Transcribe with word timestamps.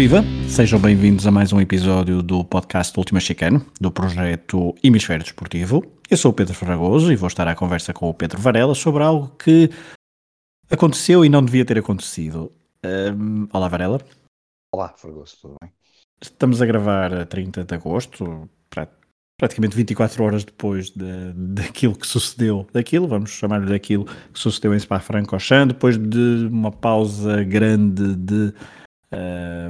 Viva! 0.00 0.24
Sejam 0.48 0.80
bem-vindos 0.80 1.26
a 1.26 1.30
mais 1.30 1.52
um 1.52 1.60
episódio 1.60 2.22
do 2.22 2.42
podcast 2.42 2.98
Última 2.98 3.20
Chicano, 3.20 3.66
do 3.78 3.92
projeto 3.92 4.74
Hemisfério 4.82 5.22
Desportivo. 5.22 5.84
Eu 6.08 6.16
sou 6.16 6.30
o 6.30 6.34
Pedro 6.34 6.54
Fragoso 6.54 7.12
e 7.12 7.16
vou 7.16 7.26
estar 7.26 7.46
à 7.46 7.54
conversa 7.54 7.92
com 7.92 8.08
o 8.08 8.14
Pedro 8.14 8.40
Varela 8.40 8.74
sobre 8.74 9.02
algo 9.02 9.28
que 9.36 9.68
aconteceu 10.70 11.22
e 11.22 11.28
não 11.28 11.44
devia 11.44 11.66
ter 11.66 11.76
acontecido. 11.76 12.50
Um, 12.82 13.46
olá, 13.52 13.68
Varela. 13.68 14.00
Olá, 14.74 14.88
Fragoso, 14.96 15.36
tudo 15.42 15.56
bem? 15.60 15.70
Estamos 16.18 16.62
a 16.62 16.64
gravar 16.64 17.12
a 17.12 17.26
30 17.26 17.64
de 17.64 17.74
agosto, 17.74 18.48
praticamente 19.38 19.76
24 19.76 20.24
horas 20.24 20.44
depois 20.44 20.88
de, 20.88 21.34
daquilo 21.34 21.94
que 21.94 22.06
sucedeu, 22.06 22.66
daquilo, 22.72 23.06
vamos 23.06 23.32
chamar-lhe 23.32 23.68
daquilo 23.68 24.06
que 24.06 24.38
sucedeu 24.38 24.74
em 24.74 24.78
Spa-Francorchamps, 24.78 25.74
depois 25.74 25.98
de 25.98 26.48
uma 26.50 26.72
pausa 26.72 27.44
grande 27.44 28.16
de 28.16 28.54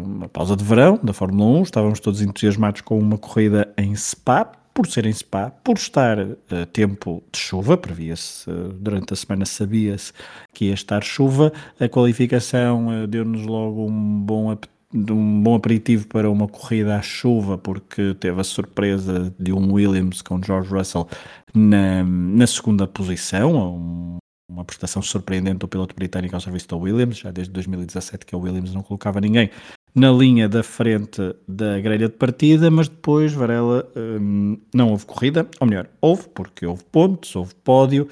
uma 0.04 0.28
pausa 0.28 0.54
de 0.54 0.64
verão 0.64 0.98
da 1.02 1.12
Fórmula 1.12 1.60
1, 1.60 1.62
estávamos 1.62 2.00
todos 2.00 2.20
entusiasmados 2.20 2.80
com 2.82 2.98
uma 2.98 3.16
corrida 3.16 3.72
em 3.76 3.94
Spa, 3.96 4.44
por 4.74 4.86
ser 4.86 5.06
em 5.06 5.12
Spa, 5.12 5.50
por 5.50 5.76
estar 5.76 6.18
uh, 6.18 6.66
tempo 6.72 7.22
de 7.32 7.38
chuva, 7.38 7.76
previa-se, 7.76 8.48
uh, 8.48 8.72
durante 8.72 9.12
a 9.12 9.16
semana 9.16 9.44
sabia-se 9.44 10.12
que 10.52 10.66
ia 10.66 10.74
estar 10.74 11.02
chuva, 11.02 11.52
a 11.78 11.88
qualificação 11.88 13.06
deu-nos 13.08 13.42
logo 13.42 13.86
um 13.86 14.20
bom 14.20 14.50
apetite 14.50 14.80
um 14.92 15.42
bom 15.42 15.54
aperitivo 15.54 16.06
para 16.08 16.28
uma 16.28 16.48
corrida 16.48 16.96
à 16.96 17.02
chuva, 17.02 17.56
porque 17.56 18.14
teve 18.14 18.40
a 18.40 18.44
surpresa 18.44 19.32
de 19.38 19.52
um 19.52 19.72
Williams 19.72 20.20
com 20.20 20.42
George 20.42 20.68
Russell 20.68 21.06
na, 21.54 22.02
na 22.02 22.46
segunda 22.46 22.86
posição, 22.86 23.76
um, 23.76 24.18
uma 24.50 24.64
prestação 24.64 25.00
surpreendente 25.00 25.58
do 25.58 25.68
piloto 25.68 25.94
britânico 25.94 26.34
ao 26.34 26.40
serviço 26.40 26.68
da 26.68 26.76
Williams, 26.76 27.18
já 27.18 27.30
desde 27.30 27.52
2017 27.52 28.26
que 28.26 28.34
a 28.34 28.38
Williams 28.38 28.74
não 28.74 28.82
colocava 28.82 29.20
ninguém 29.20 29.50
na 29.94 30.10
linha 30.10 30.48
da 30.48 30.62
frente 30.62 31.20
da 31.48 31.80
grelha 31.80 32.08
de 32.08 32.14
partida, 32.14 32.70
mas 32.70 32.88
depois 32.88 33.32
Varela 33.32 33.88
hum, 33.96 34.58
não 34.74 34.90
houve 34.90 35.06
corrida, 35.06 35.48
ou 35.60 35.66
melhor, 35.66 35.88
houve, 36.00 36.28
porque 36.28 36.64
houve 36.66 36.84
pontos, 36.84 37.34
houve 37.34 37.54
pódio, 37.56 38.08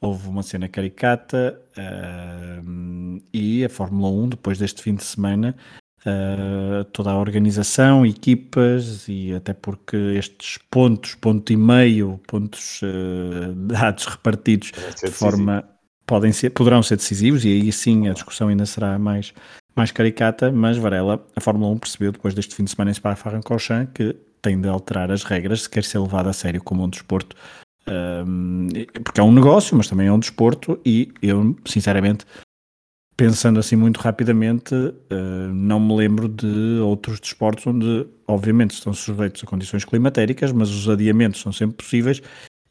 houve 0.00 0.28
uma 0.28 0.42
cena 0.42 0.68
caricata 0.68 1.60
hum, 2.64 3.20
e 3.32 3.64
a 3.64 3.68
Fórmula 3.68 4.10
1, 4.10 4.30
depois 4.30 4.58
deste 4.58 4.82
fim 4.82 4.94
de 4.94 5.04
semana, 5.04 5.54
Uh, 6.00 6.82
toda 6.94 7.10
a 7.10 7.18
organização, 7.18 8.06
equipas 8.06 9.06
e 9.06 9.34
até 9.34 9.52
porque 9.52 9.98
estes 10.16 10.56
pontos, 10.70 11.14
ponto 11.14 11.52
e 11.52 11.56
meio, 11.58 12.18
pontos 12.26 12.80
uh, 12.80 13.52
dados 13.68 14.06
repartidos 14.06 14.72
de 14.98 15.10
forma 15.10 15.62
podem 16.10 16.32
ser, 16.32 16.50
poderão 16.50 16.82
ser 16.82 16.96
decisivos 16.96 17.44
e 17.44 17.48
aí 17.48 17.70
sim 17.70 18.08
a 18.08 18.12
discussão 18.12 18.48
ainda 18.48 18.66
será 18.66 18.98
mais, 18.98 19.32
mais 19.76 19.92
caricata, 19.92 20.50
mas 20.50 20.76
Varela, 20.76 21.24
a 21.36 21.40
Fórmula 21.40 21.72
1 21.74 21.78
percebeu 21.78 22.10
depois 22.10 22.34
deste 22.34 22.52
fim 22.52 22.64
de 22.64 22.70
semana 22.72 22.90
em 22.90 22.94
Spa-Francorchamps 22.94 23.92
que 23.94 24.16
tem 24.42 24.60
de 24.60 24.68
alterar 24.68 25.12
as 25.12 25.22
regras 25.22 25.62
se 25.62 25.70
quer 25.70 25.84
ser 25.84 26.00
levado 26.00 26.28
a 26.28 26.32
sério 26.32 26.60
como 26.60 26.82
um 26.82 26.88
desporto 26.88 27.36
um, 28.26 28.66
porque 29.04 29.20
é 29.20 29.22
um 29.22 29.30
negócio, 29.30 29.76
mas 29.76 29.86
também 29.86 30.08
é 30.08 30.12
um 30.12 30.18
desporto 30.18 30.80
e 30.84 31.12
eu 31.22 31.56
sinceramente 31.64 32.26
pensando 33.16 33.60
assim 33.60 33.76
muito 33.76 34.00
rapidamente, 34.00 34.74
uh, 34.74 35.52
não 35.52 35.78
me 35.78 35.94
lembro 35.94 36.26
de 36.26 36.80
outros 36.82 37.20
desportos 37.20 37.66
onde, 37.66 38.06
obviamente, 38.26 38.70
estão 38.70 38.94
sujeitos 38.94 39.44
a 39.44 39.46
condições 39.46 39.84
climatéricas, 39.84 40.50
mas 40.52 40.70
os 40.70 40.88
adiamentos 40.88 41.42
são 41.42 41.52
sempre 41.52 41.76
possíveis 41.76 42.22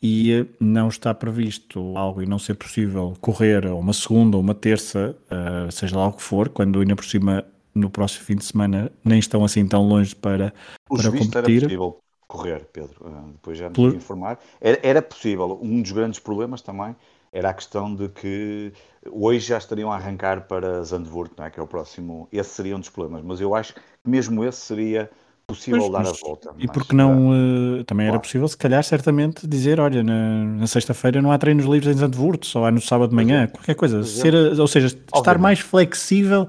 e 0.01 0.45
não 0.59 0.87
está 0.87 1.13
previsto 1.13 1.97
algo 1.97 2.21
e 2.21 2.25
não 2.25 2.39
ser 2.39 2.55
possível 2.55 3.13
correr 3.19 3.65
uma 3.67 3.93
segunda 3.93 4.37
ou 4.37 4.43
uma 4.43 4.55
terça, 4.55 5.15
uh, 5.25 5.71
seja 5.71 5.97
lá 5.97 6.07
o 6.07 6.13
que 6.13 6.21
for, 6.21 6.49
quando 6.49 6.79
ainda 6.79 6.95
por 6.95 7.05
cima 7.05 7.45
no 7.75 7.89
próximo 7.89 8.25
fim 8.25 8.35
de 8.35 8.45
semana 8.45 8.91
nem 9.03 9.19
estão 9.19 9.43
assim 9.43 9.67
tão 9.67 9.87
longe 9.87 10.15
para, 10.15 10.53
para 10.87 11.11
competir. 11.11 11.57
Era 11.57 11.61
possível 11.61 11.99
correr, 12.27 12.65
Pedro, 12.71 13.07
uh, 13.07 13.31
depois 13.33 13.57
já 13.57 13.69
Por... 13.69 13.93
informar. 13.93 14.39
Era, 14.61 14.79
era 14.81 15.01
possível. 15.01 15.59
Um 15.61 15.81
dos 15.81 15.91
grandes 15.91 16.19
problemas 16.19 16.61
também 16.61 16.95
era 17.31 17.49
a 17.49 17.53
questão 17.53 17.93
de 17.93 18.09
que 18.09 18.71
hoje 19.11 19.47
já 19.47 19.57
estariam 19.57 19.91
a 19.91 19.95
arrancar 19.95 20.47
para 20.47 20.81
Zandvoort, 20.83 21.33
não 21.37 21.45
é? 21.45 21.49
que 21.49 21.59
é 21.59 21.63
o 21.63 21.67
próximo. 21.67 22.27
Esse 22.31 22.51
seria 22.51 22.75
um 22.75 22.79
dos 22.79 22.89
problemas, 22.89 23.23
mas 23.23 23.41
eu 23.41 23.53
acho 23.53 23.75
que 23.75 23.81
mesmo 24.05 24.43
esse 24.43 24.61
seria 24.61 25.09
possível 25.49 25.79
pois, 25.79 25.91
dar 25.91 25.99
mas, 25.99 26.09
a 26.09 26.25
volta. 26.25 26.55
E 26.57 26.67
porque 26.67 26.95
não, 26.95 27.29
uh, 27.29 27.83
também 27.83 28.05
claro. 28.05 28.15
era 28.15 28.19
possível, 28.19 28.47
se 28.47 28.57
calhar, 28.57 28.83
certamente, 28.83 29.47
dizer: 29.47 29.79
olha, 29.79 30.03
na, 30.03 30.43
na 30.45 30.67
sexta-feira 30.67 31.21
não 31.21 31.31
há 31.31 31.37
treinos 31.37 31.65
livres 31.65 31.95
em 31.95 31.99
Zandvoort, 31.99 32.45
só 32.45 32.65
há 32.65 32.71
no 32.71 32.81
sábado 32.81 33.09
de 33.09 33.15
manhã, 33.15 33.47
qualquer 33.47 33.75
coisa. 33.75 34.03
Ser, 34.03 34.33
ou 34.35 34.67
seja, 34.67 34.87
Obviamente. 34.87 35.15
estar 35.15 35.37
mais 35.37 35.59
flexível 35.59 36.47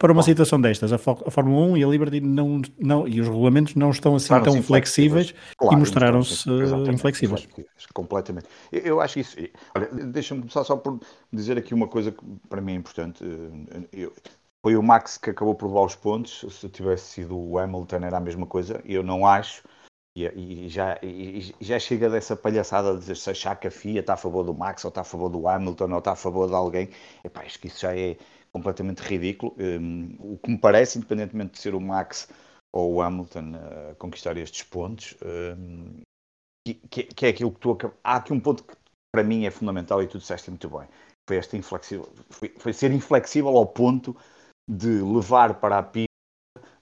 para 0.00 0.12
uma 0.12 0.22
Bom. 0.22 0.26
situação 0.26 0.58
destas. 0.58 0.94
A, 0.94 0.96
a, 0.96 1.30
Fórmula 1.30 1.66
1 1.72 1.76
e 1.76 1.84
a 1.84 1.86
Liberty 1.86 2.20
não, 2.22 2.62
não, 2.78 3.06
e 3.06 3.20
os 3.20 3.28
regulamentos 3.28 3.74
não 3.74 3.90
estão 3.90 4.16
assim 4.16 4.28
tão 4.42 4.62
flexíveis, 4.62 5.34
claro, 5.58 5.76
e 5.76 5.78
mostraram-se 5.78 6.48
inflexíveis. 6.90 7.46
Completamente. 7.92 8.46
Eu, 8.72 8.80
eu 8.80 9.00
acho 9.00 9.18
isso. 9.20 9.36
Olha, 9.76 9.88
deixa-me 10.06 10.40
começar 10.40 10.64
só 10.64 10.74
por 10.76 10.98
dizer 11.30 11.58
aqui 11.58 11.74
uma 11.74 11.86
coisa 11.86 12.10
que 12.10 12.24
para 12.48 12.62
mim 12.62 12.72
é 12.72 12.76
importante. 12.76 13.22
Eu, 13.92 14.10
foi 14.62 14.76
o 14.76 14.82
Max 14.82 15.16
que 15.16 15.30
acabou 15.30 15.54
por 15.54 15.68
levar 15.68 15.86
os 15.86 15.96
pontos. 15.96 16.44
Se 16.54 16.68
tivesse 16.68 17.04
sido 17.06 17.38
o 17.38 17.58
Hamilton, 17.58 17.96
era 17.96 18.18
a 18.18 18.20
mesma 18.20 18.46
coisa. 18.46 18.82
Eu 18.84 19.02
não 19.02 19.26
acho. 19.26 19.62
E, 20.16 20.24
e, 20.26 20.68
já, 20.68 20.98
e, 21.02 21.54
já 21.60 21.78
chega 21.78 22.10
dessa 22.10 22.36
palhaçada 22.36 22.92
de 22.94 23.00
dizer 23.00 23.16
se 23.16 23.30
achar 23.30 23.56
que 23.56 23.68
a 23.68 23.70
FIA 23.70 24.00
está 24.00 24.14
a 24.14 24.16
favor 24.16 24.44
do 24.44 24.52
Max, 24.52 24.84
ou 24.84 24.88
está 24.88 25.02
a 25.02 25.04
favor 25.04 25.28
do 25.28 25.46
Hamilton, 25.48 25.92
ou 25.92 25.98
está 25.98 26.12
a 26.12 26.16
favor 26.16 26.48
de 26.48 26.54
alguém. 26.54 26.90
Epá, 27.24 27.42
acho 27.42 27.58
que 27.58 27.68
isso 27.68 27.80
já 27.80 27.96
é 27.96 28.16
completamente 28.52 29.00
ridículo. 29.00 29.54
Um, 29.58 30.16
o 30.18 30.38
que 30.38 30.50
me 30.50 30.58
parece, 30.58 30.98
independentemente 30.98 31.52
de 31.52 31.60
ser 31.60 31.74
o 31.74 31.80
Max 31.80 32.28
ou 32.72 32.94
o 32.94 33.02
Hamilton 33.02 33.52
a 33.90 33.94
conquistar 33.96 34.36
estes 34.36 34.62
pontos, 34.64 35.16
um, 35.24 36.02
que, 36.66 37.04
que, 37.04 37.26
é 37.26 37.28
aquilo 37.30 37.52
que 37.52 37.60
tu 37.60 37.76
Há 38.04 38.16
aqui 38.16 38.32
um 38.32 38.40
ponto 38.40 38.64
que 38.64 38.74
para 39.12 39.24
mim 39.24 39.44
é 39.44 39.50
fundamental 39.50 40.02
e 40.02 40.06
tu 40.06 40.18
disseste 40.18 40.50
muito 40.50 40.68
bem. 40.68 40.86
Foi, 41.28 41.36
esta 41.36 41.56
inflexível, 41.56 42.08
foi, 42.28 42.54
foi 42.58 42.72
ser 42.72 42.92
inflexível 42.92 43.56
ao 43.56 43.66
ponto 43.66 44.16
de 44.70 45.02
levar 45.02 45.54
para 45.54 45.78
a 45.78 45.82
pista 45.82 46.06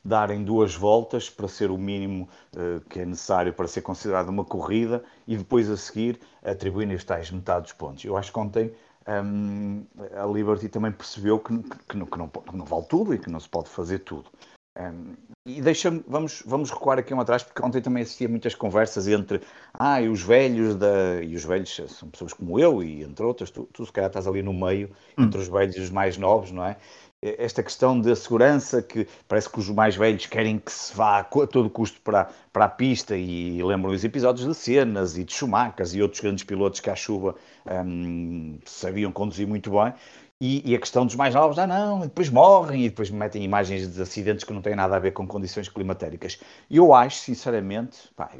darem 0.05 0.45
duas 0.45 0.75
voltas 0.75 1.31
para 1.31 1.49
ser 1.49 1.71
o 1.71 1.79
mínimo 1.79 2.29
uh, 2.55 2.81
que 2.89 3.01
é 3.01 3.07
necessário 3.07 3.53
para 3.53 3.67
ser 3.67 3.81
considerado 3.81 4.29
uma 4.29 4.45
corrida 4.45 5.03
e 5.27 5.37
depois 5.37 5.71
a 5.71 5.77
seguir 5.77 6.21
atribuírem 6.43 6.95
os 6.95 7.05
tais 7.05 7.31
metade 7.31 7.63
dos 7.63 7.73
pontos. 7.73 8.05
Eu 8.05 8.17
acho 8.17 8.33
que 8.33 8.39
ontem 8.39 8.73
um, 9.09 9.85
a 10.15 10.27
Liberty 10.27 10.69
também 10.69 10.93
percebeu 10.93 11.39
que, 11.39 11.59
que, 11.89 11.97
não, 11.97 12.07
que, 12.07 12.19
não, 12.19 12.29
que, 12.29 12.57
não, 12.57 12.65
vale 12.65 12.85
tudo 12.85 13.15
e 13.15 13.19
que 13.19 13.31
não 13.31 13.41
se 13.41 13.49
pode 13.49 13.69
fazer 13.71 14.01
tudo. 14.01 14.27
Um, 14.79 15.15
e 15.47 15.61
deixa 15.61 15.91
vamos, 16.07 16.43
vamos 16.47 16.71
recuar 16.71 16.99
aqui 16.99 17.13
um 17.13 17.21
atrás, 17.21 17.43
porque 17.43 17.61
ontem 17.65 17.81
também 17.81 18.03
assistia 18.03 18.29
muitas 18.29 18.55
conversas 18.55 19.09
entre 19.09 19.41
ah, 19.75 20.01
e 20.01 20.09
os 20.09 20.23
velhos 20.23 20.77
da. 20.77 21.23
E 21.23 21.35
os 21.35 21.45
velhos 21.45 21.75
são 21.89 22.09
pessoas 22.11 22.33
como 22.33 22.61
eu, 22.61 22.83
e 22.83 23.03
entre 23.03 23.25
outras, 23.25 23.51
tu, 23.51 23.69
tu 23.73 23.85
se 23.85 23.91
calhar 23.91 24.09
estás 24.09 24.27
ali 24.27 24.43
no 24.43 24.53
meio, 24.53 24.91
hum. 25.17 25.25
entre 25.25 25.41
os 25.41 25.49
velhos 25.49 25.75
e 25.77 25.81
os 25.81 25.91
mais 25.91 26.17
novos, 26.17 26.53
não 26.53 26.65
é? 26.65 26.77
Esta 27.21 27.63
questão 27.63 28.01
da 28.01 28.15
segurança, 28.15 28.81
que 28.81 29.07
parece 29.27 29.51
que 29.51 29.59
os 29.59 29.69
mais 29.71 29.97
velhos 29.97 30.27
querem 30.27 30.59
que 30.59 30.73
se 30.73 30.95
vá 30.95 31.19
a 31.19 31.25
todo 31.25 31.69
custo 31.69 32.01
para, 32.01 32.29
para 32.53 32.67
a 32.67 32.69
pista, 32.69 33.17
e 33.17 33.63
lembram 33.63 33.93
os 33.93 34.05
episódios 34.05 34.47
de 34.47 34.55
Cenas 34.55 35.17
e 35.17 35.25
de 35.25 35.33
Schumacher 35.33 35.87
e 35.95 36.03
outros 36.03 36.21
grandes 36.21 36.45
pilotos 36.45 36.81
que 36.81 36.91
à 36.91 36.95
chuva 36.95 37.35
um, 37.67 38.59
sabiam 38.65 39.11
conduzir 39.11 39.47
muito 39.47 39.71
bem. 39.71 39.93
E, 40.41 40.71
e, 40.71 40.77
a 40.77 40.79
questão 40.79 41.05
dos 41.05 41.17
mais 41.17 41.35
novos, 41.35 41.59
ah 41.59 41.67
não, 41.67 41.99
e 41.99 42.03
depois 42.03 42.29
morrem 42.31 42.85
e 42.85 42.89
depois 42.89 43.11
metem 43.11 43.43
imagens 43.43 43.93
de 43.93 44.01
acidentes 44.01 44.45
que 44.45 44.53
não 44.53 44.63
têm 44.63 44.77
nada 44.77 44.95
a 44.95 44.99
ver 45.01 45.11
com 45.11 45.27
condições 45.27 45.69
climatéricas. 45.69 46.39
Eu 46.71 46.95
acho, 46.95 47.17
sinceramente, 47.17 48.09
pá, 48.15 48.31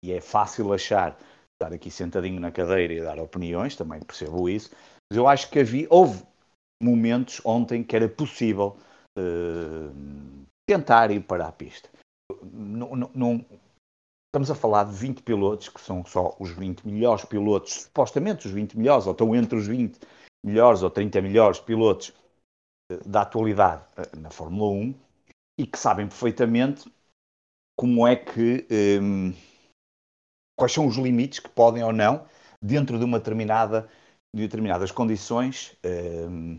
e 0.00 0.12
é 0.12 0.20
fácil 0.20 0.72
achar, 0.72 1.18
estar 1.54 1.74
aqui 1.74 1.90
sentadinho 1.90 2.38
na 2.38 2.52
cadeira 2.52 2.92
e 2.92 3.00
dar 3.00 3.18
opiniões, 3.18 3.74
também 3.74 3.98
percebo 3.98 4.48
isso, 4.48 4.70
mas 5.10 5.16
eu 5.18 5.26
acho 5.26 5.50
que 5.50 5.58
havia, 5.58 5.88
houve 5.90 6.22
momentos 6.82 7.40
ontem 7.44 7.82
que 7.82 7.96
era 7.96 8.08
possível 8.08 8.76
uh, 9.18 10.46
tentar 10.68 11.10
ir 11.10 11.20
para 11.20 11.46
a 11.46 11.52
pista. 11.52 11.88
Não, 12.42 12.94
não, 12.94 13.10
não, 13.14 13.46
estamos 14.28 14.50
a 14.50 14.54
falar 14.54 14.84
de 14.84 14.92
20 14.92 15.22
pilotos 15.22 15.68
que 15.68 15.80
são 15.80 16.04
só 16.04 16.36
os 16.38 16.50
20 16.50 16.86
melhores 16.86 17.24
pilotos, 17.24 17.82
supostamente 17.82 18.46
os 18.46 18.52
20 18.52 18.78
melhores, 18.78 19.06
ou 19.06 19.12
estão 19.12 19.34
entre 19.34 19.58
os 19.58 19.66
20 19.66 19.98
melhores 20.44 20.82
ou 20.82 20.90
30 20.90 21.20
melhores 21.22 21.58
pilotos 21.58 22.12
uh, 22.92 23.08
da 23.08 23.22
atualidade 23.22 23.82
uh, 23.96 24.20
na 24.20 24.30
Fórmula 24.30 24.70
1 24.70 24.94
e 25.60 25.66
que 25.66 25.78
sabem 25.78 26.06
perfeitamente 26.06 26.90
como 27.76 28.06
é 28.06 28.16
que 28.16 28.66
um, 29.00 29.32
quais 30.56 30.72
são 30.72 30.86
os 30.86 30.96
limites 30.96 31.38
que 31.38 31.48
podem 31.48 31.82
ou 31.82 31.92
não 31.92 32.26
dentro 32.62 32.98
de 32.98 33.04
uma 33.04 33.18
determinada 33.18 33.88
de 34.34 34.42
determinadas 34.42 34.90
condições 34.90 35.76
um, 35.84 36.58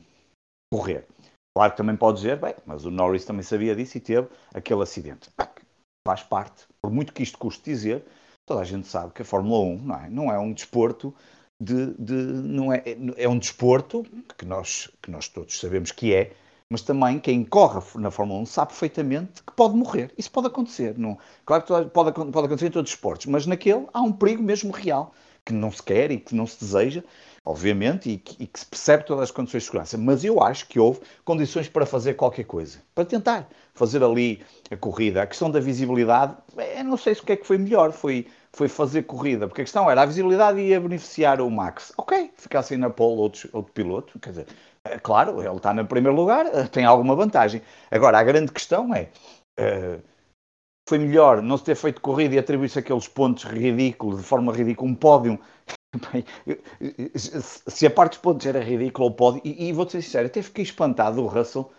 correr. 0.72 1.08
Claro 1.56 1.72
que 1.72 1.78
também 1.78 1.96
pode 1.96 2.18
dizer, 2.18 2.38
bem, 2.38 2.56
mas 2.66 2.86
o 2.86 2.92
Norris 2.92 3.26
também 3.26 3.44
sabia 3.44 3.76
disso 3.76 3.98
e 3.98 4.02
teve 4.02 4.28
aquele 4.54 4.84
acidente. 4.84 5.30
Faz 6.08 6.24
parte, 6.24 6.66
por 6.82 6.92
muito 6.92 7.12
que 7.12 7.24
isto 7.24 7.38
custe 7.38 7.64
dizer, 7.64 8.06
toda 8.48 8.62
a 8.62 8.66
gente 8.66 8.88
sabe 8.88 9.14
que 9.14 9.22
a 9.22 9.26
Fórmula 9.26 9.60
1 9.66 9.78
não 9.82 9.96
é, 9.96 10.10
não 10.10 10.32
é 10.32 10.40
um 10.40 10.54
desporto 10.54 11.14
de, 11.62 11.94
de, 11.96 12.14
não 12.14 12.72
é, 12.72 12.84
é 13.18 13.28
um 13.28 13.38
desporto 13.38 14.06
que 14.38 14.46
nós, 14.46 14.90
que 15.02 15.12
nós 15.12 15.28
todos 15.28 15.60
sabemos 15.60 15.92
que 15.92 16.14
é, 16.14 16.34
mas 16.72 16.82
também 16.82 17.20
quem 17.20 17.44
corre 17.44 17.82
na 17.96 18.12
Fórmula 18.12 18.40
1 18.42 18.46
sabe 18.46 18.70
perfeitamente 18.70 19.44
que 19.44 19.52
pode 19.54 19.76
morrer. 19.76 20.14
Isso 20.18 20.32
pode 20.32 20.48
acontecer. 20.48 20.98
Não, 20.98 21.18
claro 21.44 21.64
que 21.64 21.68
pode, 21.90 22.14
pode 22.14 22.46
acontecer 22.46 22.68
em 22.68 22.72
todos 22.72 22.92
os 22.92 22.96
esportes, 22.96 23.26
mas 23.26 23.46
naquele 23.46 23.88
há 23.92 24.02
um 24.02 24.12
perigo 24.12 24.44
mesmo 24.44 24.72
real, 24.72 25.14
que 25.46 25.52
não 25.52 25.72
se 25.72 25.82
quer 25.82 26.12
e 26.12 26.20
que 26.20 26.36
não 26.36 26.46
se 26.46 26.60
deseja, 26.60 27.04
obviamente, 27.50 28.12
e 28.12 28.18
que, 28.20 28.44
e 28.44 28.46
que, 28.46 28.60
se 28.60 28.66
percebe 28.66 29.04
todas 29.04 29.24
as 29.24 29.32
condições 29.32 29.64
de 29.64 29.66
segurança. 29.66 29.98
Mas 29.98 30.24
eu 30.24 30.40
acho 30.40 30.68
que 30.68 30.80
houve 30.80 31.02
condições 31.26 31.68
para 31.68 31.84
fazer 31.84 32.14
qualquer 32.14 32.44
coisa, 32.44 32.78
para 32.94 33.04
tentar 33.04 33.50
fazer 33.74 34.04
ali 34.04 34.44
a 34.70 34.78
corrida. 34.78 35.24
A 35.24 35.28
questão 35.28 35.50
da 35.50 35.60
visibilidade, 35.60 36.36
eu 36.78 36.84
não 36.84 36.96
sei 36.96 37.16
se 37.16 37.22
o 37.22 37.26
que 37.26 37.32
é 37.32 37.36
que 37.36 37.48
foi 37.48 37.58
melhor, 37.58 37.92
foi, 37.92 38.28
foi 38.54 38.68
fazer 38.68 39.04
corrida, 39.04 39.48
porque 39.48 39.62
a 39.62 39.64
questão 39.64 39.90
era 39.90 40.04
a 40.04 40.06
visibilidade 40.06 40.60
ia 40.60 40.80
beneficiar 40.80 41.42
o 41.42 41.50
Max. 41.50 41.92
Ok, 41.98 42.32
ficasse 42.36 42.78
na 42.78 42.92
pole 42.92 43.20
outro, 43.20 43.50
outro 43.52 43.74
piloto, 43.74 44.20
quer 44.20 44.30
dizer, 44.30 44.48
é 44.84 45.00
claro, 45.00 45.42
ele 45.42 45.58
está 45.58 45.74
no 45.74 45.88
primeiro 45.88 46.16
lugar, 46.16 46.46
eh, 46.46 46.68
tem 46.68 46.86
alguma 46.86 47.16
vantagem. 47.16 47.64
Agora, 47.90 48.20
a 48.20 48.24
grande 48.24 48.52
questão 48.52 48.94
é. 48.94 49.10
Uh, 49.60 50.00
foi 50.88 50.98
melhor 50.98 51.42
não 51.44 51.56
se 51.56 51.64
ter 51.64 51.76
feito 51.76 52.02
corrida 52.02 52.34
e 52.34 52.40
atribuir-se 52.40 52.80
aqueles 52.80 53.08
pontos 53.08 53.44
ridículos, 53.44 54.18
de 54.18 54.24
forma 54.24 54.52
ridícula, 54.52 54.90
um 54.90 54.96
pódio 54.96 55.40
Bem, 56.12 56.24
se 57.16 57.88
a 57.88 57.90
parte 57.90 58.12
dos 58.12 58.20
pontos 58.20 58.46
era 58.46 58.60
ridícula, 58.60 59.08
o 59.08 59.12
pódio, 59.12 59.42
e, 59.44 59.70
e 59.70 59.74
vou-te 59.74 59.94
ser 59.94 60.02
sincero, 60.04 60.28
até 60.28 60.42
fiquei 60.42 60.64
espantado 60.64 61.16
do 61.16 61.26
Russell 61.26 61.72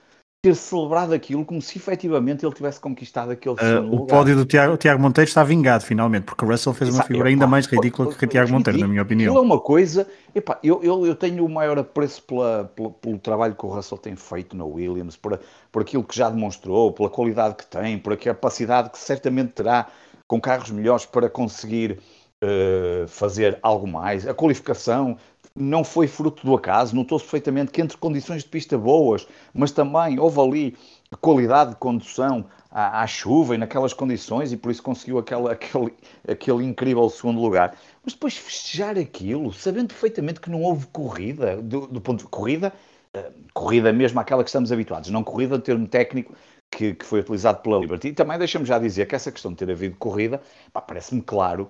ter 0.43 0.55
celebrado 0.57 1.13
aquilo 1.13 1.45
como 1.45 1.61
se 1.61 1.77
efetivamente 1.77 2.45
ele 2.45 2.55
tivesse 2.55 2.81
conquistado 2.81 3.31
aquele 3.31 3.55
uh, 3.55 3.79
O 3.83 3.97
lugar. 3.99 4.19
pódio 4.19 4.35
do 4.35 4.47
Tiago, 4.47 4.77
Tiago 4.79 5.01
Monteiro 5.01 5.29
está 5.29 5.45
vingado 5.45 5.85
finalmente, 5.85 6.25
porque 6.25 6.45
o 6.45 6.49
Russell 6.49 6.73
fez 6.73 6.93
uma 6.93 7.05
figura 7.05 7.29
ainda 7.29 7.47
mais 7.47 7.67
ridícula 7.67 8.13
que 8.13 8.25
o 8.25 8.29
Tiago 8.29 8.51
Monteiro, 8.51 8.81
na 8.81 8.89
minha 8.89 9.03
opinião. 9.03 9.33
Aquilo 9.33 9.45
é 9.45 9.47
uma 9.47 9.61
coisa, 9.61 10.09
epá, 10.35 10.59
eu, 10.65 10.83
eu, 10.83 11.07
eu 11.07 11.15
tenho 11.15 11.45
o 11.45 11.49
maior 11.49 11.79
apreço 11.79 12.23
pela, 12.23 12.65
pela, 12.75 12.91
pelo 12.91 13.19
trabalho 13.19 13.55
que 13.55 13.67
o 13.67 13.69
Russell 13.69 13.99
tem 13.99 14.17
feito 14.17 14.57
na 14.57 14.65
Williams, 14.65 15.17
por, 15.17 15.39
por 15.71 15.83
aquilo 15.83 16.03
que 16.03 16.17
já 16.17 16.31
demonstrou, 16.31 16.91
pela 16.93 17.11
qualidade 17.11 17.57
que 17.57 17.67
tem, 17.67 17.99
por 17.99 18.15
a 18.15 18.17
capacidade 18.17 18.91
que 18.91 18.99
certamente 18.99 19.53
terá 19.53 19.89
com 20.27 20.41
carros 20.41 20.71
melhores 20.71 21.05
para 21.05 21.29
conseguir 21.29 22.01
uh, 22.43 23.07
fazer 23.09 23.59
algo 23.63 23.87
mais. 23.87 24.27
A 24.27 24.35
qualificação 24.35 25.17
não 25.55 25.83
foi 25.83 26.07
fruto 26.07 26.47
do 26.47 26.55
acaso, 26.55 26.95
notou-se 26.95 27.25
perfeitamente 27.25 27.73
que 27.73 27.81
entre 27.81 27.97
condições 27.97 28.43
de 28.43 28.49
pista 28.49 28.79
boas, 28.79 29.27
mas 29.53 29.71
também 29.71 30.19
houve 30.19 30.41
ali 30.41 30.77
qualidade 31.21 31.71
de 31.71 31.77
condução 31.77 32.47
à, 32.71 33.03
à, 33.03 33.07
chuva 33.07 33.55
e 33.55 33.59
naquelas 33.59 33.93
condições 33.93 34.53
e 34.53 34.57
por 34.57 34.71
isso 34.71 34.83
conseguiu 34.83 35.19
aquele, 35.19 35.49
aquele, 35.51 35.93
aquele 36.29 36.65
incrível 36.65 37.09
segundo 37.11 37.41
lugar. 37.41 37.77
Mas 38.05 38.15
depois 38.15 38.37
festejar 38.37 38.97
aquilo, 38.97 39.53
sabendo 39.53 39.89
perfeitamente 39.89 40.41
que 40.41 40.51
não 40.51 40.63
houve 40.63 40.87
corrida, 40.87 41.57
do, 41.57 41.87
do 41.87 42.01
ponto 42.01 42.25
de 42.25 42.31
corrida, 42.31 42.73
uh, 43.17 43.33
corrida 43.53 43.93
mesmo 43.93 44.21
aquela 44.21 44.45
que 44.45 44.51
estamos 44.51 44.71
habituados, 44.71 45.11
não 45.11 45.25
corrida 45.25 45.59
termo 45.59 45.87
técnico 45.87 46.33
que, 46.71 46.95
que 46.95 47.05
foi 47.05 47.21
utilizado 47.21 47.61
pela 47.61 47.79
Liberty. 47.79 48.09
E 48.09 48.13
também 48.13 48.39
deixa-me 48.39 48.65
já 48.65 48.79
dizer 48.79 49.07
que 49.07 49.17
essa 49.17 49.33
questão 49.33 49.51
de 49.51 49.59
ter 49.59 49.71
havido 49.71 49.97
corrida, 49.97 50.41
parece-me 50.73 51.21
claro 51.21 51.69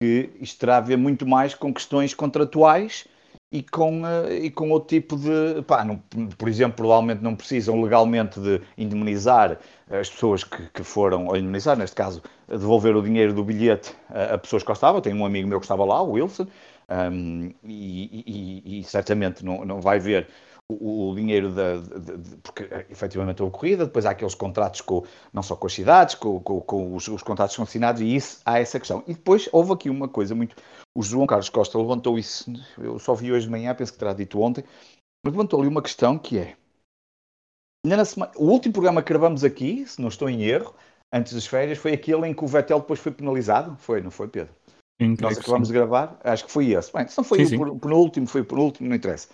que 0.00 0.30
isto 0.40 0.60
terá 0.60 0.76
a 0.76 0.80
ver 0.80 0.96
muito 0.96 1.26
mais 1.26 1.54
com 1.54 1.72
questões 1.72 2.14
contratuais 2.14 3.06
e 3.50 3.62
com, 3.62 4.02
uh, 4.02 4.30
e 4.30 4.50
com 4.50 4.70
outro 4.70 4.88
tipo 4.88 5.16
de. 5.16 5.62
Pá, 5.62 5.84
não, 5.84 5.96
por 6.36 6.48
exemplo, 6.48 6.76
provavelmente 6.76 7.22
não 7.22 7.34
precisam 7.34 7.80
legalmente 7.80 8.38
de 8.38 8.60
indemnizar 8.76 9.58
as 9.90 10.10
pessoas 10.10 10.44
que, 10.44 10.68
que 10.68 10.84
foram, 10.84 11.26
ou 11.26 11.36
indemnizar, 11.36 11.76
neste 11.76 11.96
caso, 11.96 12.22
devolver 12.46 12.94
o 12.94 13.02
dinheiro 13.02 13.32
do 13.32 13.42
bilhete 13.42 13.94
a, 14.10 14.34
a 14.34 14.38
pessoas 14.38 14.62
que 14.62 14.70
estavam. 14.70 15.00
Tenho 15.00 15.16
um 15.16 15.26
amigo 15.26 15.48
meu 15.48 15.58
que 15.58 15.64
estava 15.64 15.84
lá, 15.84 16.00
o 16.02 16.12
Wilson, 16.12 16.46
um, 16.88 17.50
e, 17.64 18.62
e, 18.64 18.80
e, 18.80 18.84
certamente 18.84 19.44
não, 19.44 19.64
não 19.64 19.80
vai 19.80 19.98
ver 19.98 20.28
o, 20.70 21.10
o 21.10 21.14
dinheiro 21.14 21.50
da, 21.52 21.76
de, 21.78 22.16
de, 22.18 22.36
porque 22.36 22.64
eh, 22.64 22.86
efetivamente 22.90 23.42
houve 23.42 23.54
corrida, 23.54 23.86
depois 23.86 24.04
há 24.04 24.10
aqueles 24.10 24.34
contratos 24.34 24.82
com, 24.82 25.04
não 25.32 25.42
só 25.42 25.56
com 25.56 25.66
as 25.66 25.72
cidades, 25.72 26.14
com, 26.14 26.38
com, 26.40 26.60
com 26.60 26.94
os, 26.94 27.08
os, 27.08 27.22
contratos 27.22 27.54
são 27.54 27.64
assinados 27.64 28.02
e 28.02 28.14
isso, 28.14 28.40
há 28.44 28.58
essa 28.58 28.78
questão. 28.78 29.02
E 29.06 29.14
depois 29.14 29.48
houve 29.50 29.72
aqui 29.72 29.88
uma 29.88 30.08
coisa 30.08 30.34
muito, 30.34 30.56
o 30.94 31.02
João 31.02 31.26
Carlos 31.26 31.48
Costa 31.48 31.78
levantou 31.78 32.18
isso, 32.18 32.52
eu 32.76 32.98
só 32.98 33.14
vi 33.14 33.32
hoje 33.32 33.46
de 33.46 33.50
manhã, 33.50 33.74
penso 33.74 33.92
que 33.92 33.98
terá 33.98 34.12
dito 34.12 34.40
ontem, 34.40 34.62
mas 35.24 35.32
levantou 35.32 35.60
ali 35.60 35.68
uma 35.68 35.82
questão 35.82 36.18
que 36.18 36.38
é, 36.38 36.56
na 37.86 38.04
semana, 38.04 38.32
o 38.36 38.44
último 38.44 38.74
programa 38.74 39.02
que 39.02 39.08
gravamos 39.08 39.44
aqui, 39.44 39.86
se 39.86 40.00
não 40.00 40.08
estou 40.08 40.28
em 40.28 40.42
erro, 40.42 40.74
antes 41.12 41.32
das 41.32 41.46
férias, 41.46 41.78
foi 41.78 41.94
aquele 41.94 42.26
em 42.26 42.34
que 42.34 42.44
o 42.44 42.46
Vettel 42.46 42.80
depois 42.80 43.00
foi 43.00 43.12
penalizado, 43.12 43.76
foi, 43.78 44.02
não 44.02 44.10
foi 44.10 44.28
Pedro? 44.28 44.52
Sim, 45.00 45.16
Nós 45.20 45.38
acabamos 45.38 45.68
sim. 45.68 45.72
de 45.72 45.78
gravar, 45.78 46.18
acho 46.24 46.44
que 46.44 46.50
foi 46.50 46.72
esse. 46.72 46.92
Bem, 46.92 47.06
se 47.06 47.16
não 47.16 47.24
foi 47.24 47.46
sim, 47.46 47.56
o 47.56 47.78
penúltimo, 47.78 48.26
foi 48.26 48.40
o 48.40 48.44
penúltimo, 48.44 48.88
não 48.88 48.96
interessa. 48.96 49.28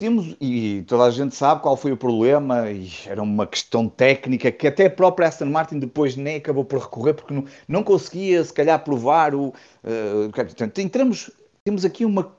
Temos, 0.00 0.34
e 0.40 0.82
toda 0.86 1.04
a 1.04 1.10
gente 1.10 1.34
sabe 1.34 1.60
qual 1.60 1.76
foi 1.76 1.92
o 1.92 1.96
problema, 1.96 2.70
e 2.70 2.88
era 3.04 3.22
uma 3.22 3.46
questão 3.46 3.86
técnica 3.86 4.50
que 4.50 4.66
até 4.66 4.86
a 4.86 4.90
própria 4.90 5.28
Aston 5.28 5.44
Martin 5.44 5.78
depois 5.78 6.16
nem 6.16 6.36
acabou 6.36 6.64
por 6.64 6.80
recorrer, 6.80 7.12
porque 7.12 7.34
não, 7.34 7.44
não 7.68 7.82
conseguia, 7.82 8.42
se 8.42 8.50
calhar, 8.50 8.82
provar 8.82 9.34
o. 9.34 9.48
Uh, 9.48 10.30
portanto, 10.34 10.78
entramos, 10.78 11.30
temos 11.62 11.84
aqui 11.84 12.06
uma. 12.06 12.34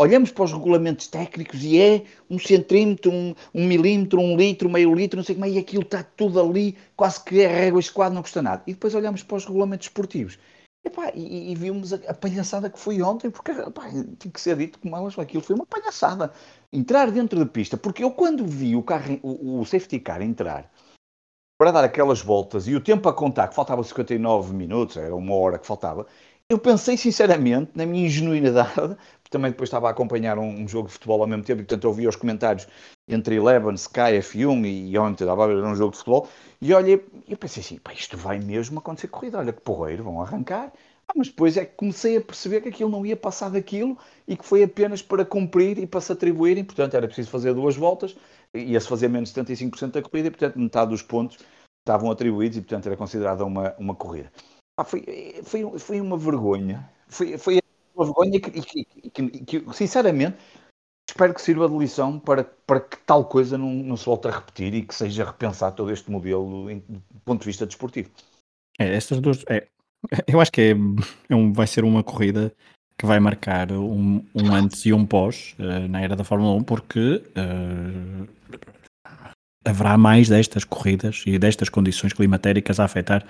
Olhamos 0.00 0.30
para 0.30 0.44
os 0.44 0.52
regulamentos 0.54 1.06
técnicos 1.06 1.62
e 1.62 1.78
é 1.78 2.02
um 2.30 2.38
centímetro, 2.38 3.12
um, 3.12 3.34
um 3.54 3.66
milímetro, 3.66 4.18
um 4.18 4.34
litro, 4.34 4.70
meio 4.70 4.94
litro, 4.94 5.18
não 5.18 5.24
sei 5.24 5.34
como 5.34 5.44
é, 5.44 5.50
e 5.50 5.58
aquilo 5.58 5.82
está 5.82 6.02
tudo 6.02 6.40
ali, 6.40 6.78
quase 6.96 7.22
que 7.22 7.42
é 7.42 7.46
régua 7.46 7.80
esquadra, 7.80 8.14
não 8.14 8.22
custa 8.22 8.40
nada. 8.40 8.62
E 8.66 8.72
depois 8.72 8.94
olhamos 8.94 9.22
para 9.22 9.36
os 9.36 9.44
regulamentos 9.44 9.88
esportivos 9.88 10.38
Epá, 10.84 11.12
e, 11.14 11.52
e, 11.52 11.54
vimos 11.54 11.92
a, 11.92 11.96
a, 12.08 12.14
palhaçada 12.14 12.70
que 12.70 12.78
foi 12.78 13.02
ontem, 13.02 13.30
porque 13.30 13.50
epá, 13.50 13.82
tem 14.18 14.30
que 14.30 14.40
ser 14.40 14.56
dito 14.56 14.78
como 14.78 14.96
elas, 14.96 15.18
aquilo 15.18 15.42
foi 15.42 15.54
uma 15.54 15.66
palhaçada. 15.66 16.32
Entrar 16.72 17.10
dentro 17.10 17.38
da 17.38 17.46
pista, 17.46 17.76
porque 17.76 18.02
eu 18.02 18.10
quando 18.10 18.46
vi 18.46 18.74
o, 18.74 18.82
carro, 18.82 19.18
o, 19.22 19.60
o 19.60 19.66
safety 19.66 20.00
car 20.00 20.22
entrar 20.22 20.70
para 21.58 21.72
dar 21.72 21.84
aquelas 21.84 22.22
voltas 22.22 22.66
e 22.66 22.74
o 22.74 22.80
tempo 22.80 23.06
a 23.06 23.12
contar, 23.12 23.48
que 23.48 23.54
faltava 23.54 23.84
59 23.84 24.54
minutos, 24.54 24.96
era 24.96 25.14
uma 25.14 25.34
hora 25.34 25.58
que 25.58 25.66
faltava, 25.66 26.06
eu 26.50 26.58
pensei 26.58 26.96
sinceramente, 26.96 27.70
na 27.76 27.86
minha 27.86 28.06
ingenuidade, 28.06 28.96
também 29.30 29.52
depois 29.52 29.68
estava 29.68 29.86
a 29.86 29.92
acompanhar 29.92 30.36
um, 30.36 30.62
um 30.62 30.66
jogo 30.66 30.88
de 30.88 30.94
futebol 30.94 31.22
ao 31.22 31.28
mesmo 31.28 31.44
tempo, 31.44 31.60
e 31.60 31.64
portanto 31.64 31.84
ouvia 31.84 32.08
os 32.08 32.16
comentários 32.16 32.66
entre 33.08 33.36
Eleven, 33.36 33.74
Sky, 33.74 34.18
F1 34.18 34.66
e, 34.66 34.90
e 34.90 34.98
ontem 34.98 35.22
estava 35.22 35.44
a 35.44 35.46
ver 35.46 35.62
um 35.62 35.76
jogo 35.76 35.92
de 35.92 35.98
futebol, 35.98 36.28
e 36.60 36.74
olhei, 36.74 37.06
eu 37.28 37.36
pensei 37.36 37.62
assim, 37.62 37.78
pá, 37.78 37.92
isto 37.92 38.16
vai 38.16 38.40
mesmo 38.40 38.80
acontecer 38.80 39.06
corrida, 39.06 39.38
olha 39.38 39.52
que 39.52 39.60
porreiro, 39.60 40.02
vão 40.02 40.20
arrancar. 40.20 40.72
Ah, 41.06 41.12
mas 41.16 41.28
depois 41.28 41.56
é 41.56 41.64
que 41.64 41.76
comecei 41.76 42.16
a 42.16 42.20
perceber 42.20 42.60
que 42.60 42.68
aquilo 42.68 42.90
não 42.90 43.06
ia 43.06 43.16
passar 43.16 43.48
daquilo 43.50 43.96
e 44.26 44.36
que 44.36 44.44
foi 44.44 44.62
apenas 44.64 45.02
para 45.02 45.24
cumprir 45.24 45.78
e 45.78 45.86
para 45.86 46.00
se 46.00 46.12
atribuírem, 46.12 46.64
portanto 46.64 46.94
era 46.94 47.06
preciso 47.06 47.30
fazer 47.30 47.54
duas 47.54 47.76
voltas, 47.76 48.16
ia-se 48.54 48.88
fazer 48.88 49.08
menos 49.08 49.32
de 49.32 49.40
75% 49.40 49.92
da 49.92 50.02
corrida 50.02 50.28
e 50.28 50.30
portanto 50.30 50.58
metade 50.58 50.90
dos 50.90 51.02
pontos 51.02 51.38
estavam 51.80 52.10
atribuídos 52.10 52.58
e 52.58 52.60
portanto 52.60 52.86
era 52.86 52.96
considerada 52.96 53.44
uma, 53.44 53.74
uma 53.78 53.94
corrida. 53.94 54.30
Ah, 54.80 54.84
foi, 54.84 55.04
foi, 55.44 55.78
foi 55.78 56.00
uma 56.00 56.16
vergonha, 56.16 56.88
foi, 57.06 57.36
foi 57.36 57.60
uma 57.94 58.06
vergonha 58.06 58.40
que, 58.40 58.50
que, 58.50 58.84
que, 59.10 59.60
que 59.60 59.74
sinceramente 59.74 60.38
espero 61.06 61.34
que 61.34 61.42
sirva 61.42 61.68
de 61.68 61.76
lição 61.76 62.18
para, 62.18 62.44
para 62.44 62.80
que 62.80 62.96
tal 63.04 63.26
coisa 63.26 63.58
não, 63.58 63.70
não 63.70 63.94
se 63.94 64.06
volte 64.06 64.28
a 64.28 64.30
repetir 64.30 64.72
e 64.72 64.82
que 64.82 64.94
seja 64.94 65.26
repensado 65.26 65.76
todo 65.76 65.90
este 65.92 66.10
modelo 66.10 66.70
em, 66.70 66.78
do 66.88 67.20
ponto 67.26 67.40
de 67.40 67.46
vista 67.46 67.66
desportivo. 67.66 68.08
É, 68.78 68.94
estas 68.94 69.20
duas. 69.20 69.44
É, 69.50 69.66
eu 70.26 70.40
acho 70.40 70.50
que 70.50 70.62
é, 70.62 70.70
é 71.28 71.36
um, 71.36 71.52
vai 71.52 71.66
ser 71.66 71.84
uma 71.84 72.02
corrida 72.02 72.50
que 72.96 73.04
vai 73.04 73.20
marcar 73.20 73.70
um, 73.72 74.24
um 74.34 74.54
antes 74.54 74.86
e 74.86 74.94
um 74.94 75.04
pós 75.04 75.54
uh, 75.58 75.88
na 75.88 76.00
era 76.00 76.16
da 76.16 76.24
Fórmula 76.24 76.54
1, 76.54 76.64
porque 76.64 77.22
uh, 77.36 78.28
haverá 79.62 79.98
mais 79.98 80.30
destas 80.30 80.64
corridas 80.64 81.22
e 81.26 81.38
destas 81.38 81.68
condições 81.68 82.14
climatéricas 82.14 82.80
a 82.80 82.84
afetar 82.84 83.26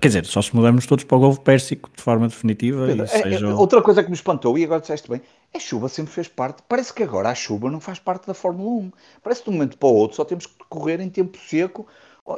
Quer 0.00 0.08
dizer, 0.08 0.24
só 0.24 0.40
se 0.40 0.54
mudarmos 0.56 0.86
todos 0.86 1.04
para 1.04 1.16
o 1.18 1.20
Golfo 1.20 1.42
Pérsico 1.42 1.90
de 1.94 2.02
forma 2.02 2.26
definitiva. 2.26 2.86
Pedro, 2.86 3.04
é, 3.04 3.06
seja... 3.06 3.46
é, 3.46 3.54
outra 3.54 3.82
coisa 3.82 4.02
que 4.02 4.08
me 4.08 4.14
espantou, 4.14 4.56
e 4.56 4.64
agora 4.64 4.80
disseste 4.80 5.10
bem, 5.10 5.20
a 5.54 5.58
chuva 5.58 5.90
sempre 5.90 6.10
fez 6.10 6.26
parte. 6.26 6.62
Parece 6.66 6.92
que 6.94 7.02
agora 7.02 7.28
a 7.28 7.34
chuva 7.34 7.70
não 7.70 7.80
faz 7.80 7.98
parte 7.98 8.26
da 8.26 8.32
Fórmula 8.32 8.70
1. 8.82 8.92
Parece 9.22 9.42
que 9.42 9.50
de 9.50 9.54
um 9.54 9.58
momento 9.58 9.76
para 9.76 9.88
o 9.88 9.94
outro 9.94 10.16
só 10.16 10.24
temos 10.24 10.46
que 10.46 10.54
correr 10.70 11.00
em 11.00 11.10
tempo 11.10 11.36
seco. 11.36 11.86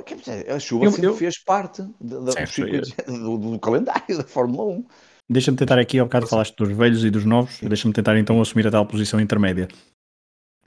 Quer 0.05 0.17
dizer, 0.17 0.51
a 0.51 0.59
chuva 0.59 0.87
eu, 0.87 0.91
sempre 0.91 1.07
eu... 1.07 1.17
fez 1.17 1.39
parte 1.39 1.83
do, 2.01 2.25
do, 3.07 3.39
do, 3.39 3.59
calendário 3.61 4.17
da 4.17 4.25
Fórmula 4.25 4.65
1. 4.79 4.85
Deixa-me 5.31 5.57
tentar 5.57 5.79
aqui, 5.79 6.01
ao 6.01 6.07
bocado 6.07 6.27
falaste 6.27 6.57
dos 6.57 6.77
velhos 6.77 7.05
e 7.05 7.11
dos 7.11 7.25
novos, 7.25 7.61
deixa-me 7.61 7.95
tentar 7.95 8.19
então 8.19 8.41
assumir 8.41 8.67
a 8.67 8.71
tal 8.73 8.87
posição 8.87 9.21
intermédia. 9.21 9.69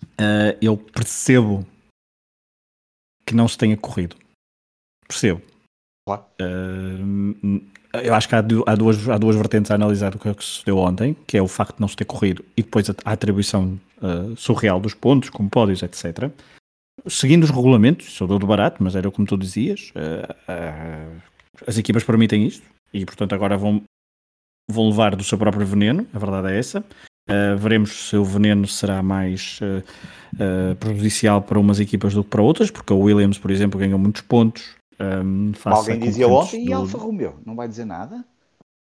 Uh, 0.02 0.56
eu 0.62 0.78
percebo 0.78 1.66
que 3.26 3.36
não 3.36 3.50
se 3.50 3.58
tenha 3.58 3.76
corrido. 3.76 4.16
Percebo 5.06 5.42
Claro. 6.10 6.26
Uh, 6.42 7.62
eu 8.02 8.16
acho 8.16 8.28
que 8.28 8.34
há, 8.34 8.40
há, 8.40 8.76
duas, 8.76 9.08
há 9.08 9.18
duas 9.18 9.36
vertentes 9.36 9.70
a 9.70 9.76
analisar 9.76 10.12
do 10.12 10.18
que, 10.18 10.28
é 10.28 10.34
que 10.34 10.44
se 10.44 10.66
deu 10.66 10.78
ontem, 10.78 11.16
que 11.28 11.38
é 11.38 11.42
o 11.42 11.48
facto 11.48 11.76
de 11.76 11.82
não 11.82 11.88
se 11.88 11.96
ter 11.96 12.06
corrido 12.06 12.44
e 12.58 12.64
depois 12.64 12.90
a, 12.90 12.96
a 13.06 13.12
atribuição 13.12 13.80
uh, 14.02 14.36
surreal 14.36 14.80
dos 14.80 14.96
pontos, 14.96 15.30
como 15.30 15.50
pódios, 15.50 15.84
etc. 15.84 16.32
Seguindo 17.08 17.44
os 17.44 17.52
regulamentos, 17.52 18.12
sou 18.12 18.28
do 18.28 18.48
barato, 18.48 18.84
mas 18.84 18.96
era 18.96 19.10
como 19.12 19.28
tu 19.28 19.38
dizias, 19.38 19.92
uh, 19.96 21.22
as 21.68 21.78
equipas 21.78 22.04
permitem 22.04 22.46
isto 22.48 22.66
e, 22.92 23.06
portanto, 23.06 23.34
agora 23.34 23.56
vão, 23.56 23.84
vão 24.70 24.90
levar 24.90 25.16
do 25.16 25.24
seu 25.24 25.38
próprio 25.38 25.66
veneno, 25.66 26.08
a 26.12 26.18
verdade 26.18 26.54
é 26.54 26.58
essa. 26.58 26.84
Uh, 27.30 27.56
veremos 27.56 28.10
se 28.10 28.18
o 28.18 28.24
veneno 28.24 28.68
será 28.68 29.04
mais 29.04 29.60
uh, 29.62 29.84
uh, 30.34 30.76
prejudicial 30.78 31.44
para 31.44 31.60
umas 31.60 31.80
equipas 31.80 32.16
do 32.16 32.24
que 32.24 32.30
para 32.32 32.42
outras, 32.42 32.72
porque 32.72 32.92
o 32.92 33.00
Williams, 33.02 33.38
por 33.38 33.52
exemplo, 33.52 33.80
ganhou 33.80 34.00
muitos 34.00 34.24
pontos. 34.24 34.79
Um, 35.00 35.54
Alguém 35.66 36.00
dizia 36.00 36.28
ontem 36.28 36.66
do... 36.66 36.72
e 36.72 36.74
Alfa 36.74 36.98
Romeo, 36.98 37.40
não 37.46 37.56
vai 37.56 37.68
dizer 37.68 37.86
nada? 37.86 38.26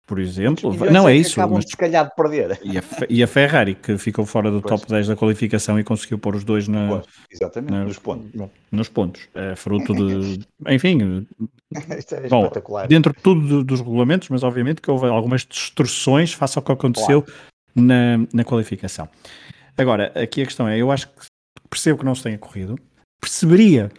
por 0.06 0.18
exemplo. 0.18 0.74
Não 0.90 1.08
é 1.08 1.16
isso. 1.16 1.40
Mas... 1.48 1.64
se 1.68 1.76
calhar 1.76 2.04
de 2.04 2.14
perder. 2.14 2.58
E 2.62 2.78
a, 2.78 2.82
e 3.08 3.22
a, 3.22 3.26
Ferrari, 3.26 3.74
que 3.74 3.96
ficou 3.96 4.26
fora 4.26 4.50
do 4.50 4.60
pois. 4.60 4.80
top 4.80 4.90
10 4.90 5.08
da 5.08 5.16
qualificação 5.16 5.78
e 5.78 5.84
conseguiu 5.84 6.18
pôr 6.18 6.34
os 6.34 6.44
dois 6.44 6.68
na, 6.68 6.88
pois, 6.88 7.06
exatamente, 7.30 7.72
na, 7.72 7.84
nos 7.84 7.98
pontos. 7.98 8.50
Nos 8.70 8.88
pontos. 8.88 9.28
É 9.34 9.56
fruto 9.56 9.94
de. 9.94 10.40
Enfim. 10.68 11.26
É 11.74 12.28
bom. 12.28 12.50
Dentro 12.88 13.12
de 13.14 13.22
tudo 13.22 13.64
dos 13.64 13.80
regulamentos, 13.80 14.28
mas 14.28 14.42
obviamente 14.42 14.80
que 14.80 14.90
houve 14.90 15.06
algumas 15.06 15.44
distorções 15.44 16.32
face 16.32 16.58
ao 16.58 16.62
que 16.62 16.72
aconteceu 16.72 17.22
claro. 17.22 17.40
na, 17.74 18.18
na 18.32 18.44
qualificação. 18.44 19.08
Agora, 19.76 20.12
aqui 20.14 20.42
a 20.42 20.44
questão 20.44 20.68
é: 20.68 20.78
eu 20.78 20.90
acho 20.90 21.08
que 21.08 21.26
percebo 21.70 21.98
que 21.98 22.04
não 22.04 22.14
se 22.14 22.22
tenha 22.22 22.38
corrido, 22.38 22.78
perceberia 23.20 23.90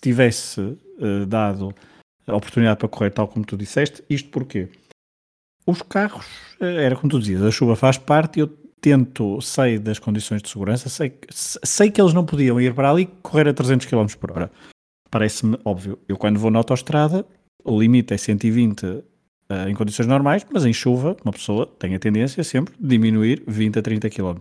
tivesse 0.00 0.60
uh, 0.60 1.26
dado 1.26 1.74
a 2.26 2.36
oportunidade 2.36 2.78
para 2.78 2.88
correr, 2.88 3.10
tal 3.10 3.28
como 3.28 3.44
tu 3.44 3.56
disseste. 3.56 4.02
Isto 4.08 4.28
porquê? 4.30 4.68
Os 5.66 5.82
carros, 5.82 6.26
eh, 6.60 6.84
era 6.84 6.96
como 6.96 7.10
tu 7.10 7.18
dizias, 7.18 7.42
a 7.42 7.50
chuva 7.50 7.76
faz 7.76 7.98
parte, 7.98 8.40
eu 8.40 8.48
tento, 8.80 9.40
sei 9.40 9.78
das 9.78 9.98
condições 9.98 10.42
de 10.42 10.48
segurança, 10.48 10.88
sei, 10.88 11.12
sei 11.30 11.90
que 11.90 12.00
eles 12.00 12.14
não 12.14 12.24
podiam 12.24 12.60
ir 12.60 12.74
para 12.74 12.90
ali 12.90 13.06
correr 13.22 13.48
a 13.48 13.52
300 13.52 13.86
km 13.86 14.06
por 14.18 14.32
hora. 14.32 14.50
Parece-me 15.10 15.58
óbvio. 15.64 15.98
Eu 16.08 16.16
quando 16.16 16.38
vou 16.38 16.50
na 16.50 16.58
autostrada, 16.58 17.26
o 17.62 17.78
limite 17.78 18.14
é 18.14 18.16
120 18.16 18.86
uh, 18.86 19.02
em 19.68 19.74
condições 19.74 20.06
normais, 20.06 20.46
mas 20.50 20.64
em 20.64 20.72
chuva, 20.72 21.16
uma 21.24 21.32
pessoa 21.32 21.66
tem 21.66 21.94
a 21.94 21.98
tendência 21.98 22.42
sempre 22.42 22.74
de 22.78 22.88
diminuir 22.88 23.42
20 23.46 23.78
a 23.78 23.82
30 23.82 24.08
km. 24.08 24.38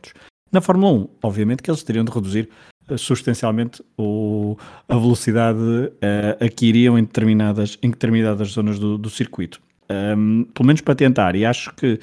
Na 0.52 0.62
Fórmula 0.62 0.94
1, 0.94 1.10
obviamente 1.24 1.62
que 1.62 1.70
eles 1.70 1.84
teriam 1.84 2.06
de 2.06 2.12
reduzir 2.12 2.50
substancialmente 2.98 3.84
o, 3.98 4.58
a 4.88 4.96
velocidade 4.96 5.60
uh, 5.60 6.44
a 6.44 6.50
que 6.50 6.68
iriam 6.68 6.98
em 6.98 7.04
determinadas, 7.04 7.78
em 7.82 7.90
determinadas 7.90 8.50
zonas 8.50 8.80
do, 8.80 8.98
do 8.98 9.10
circuito 9.10 9.62
um, 9.90 10.46
pelo 10.54 10.68
menos 10.68 10.82
para 10.82 10.96
tentar. 10.96 11.36
E 11.36 11.46
acho 11.46 11.74
que 11.76 12.00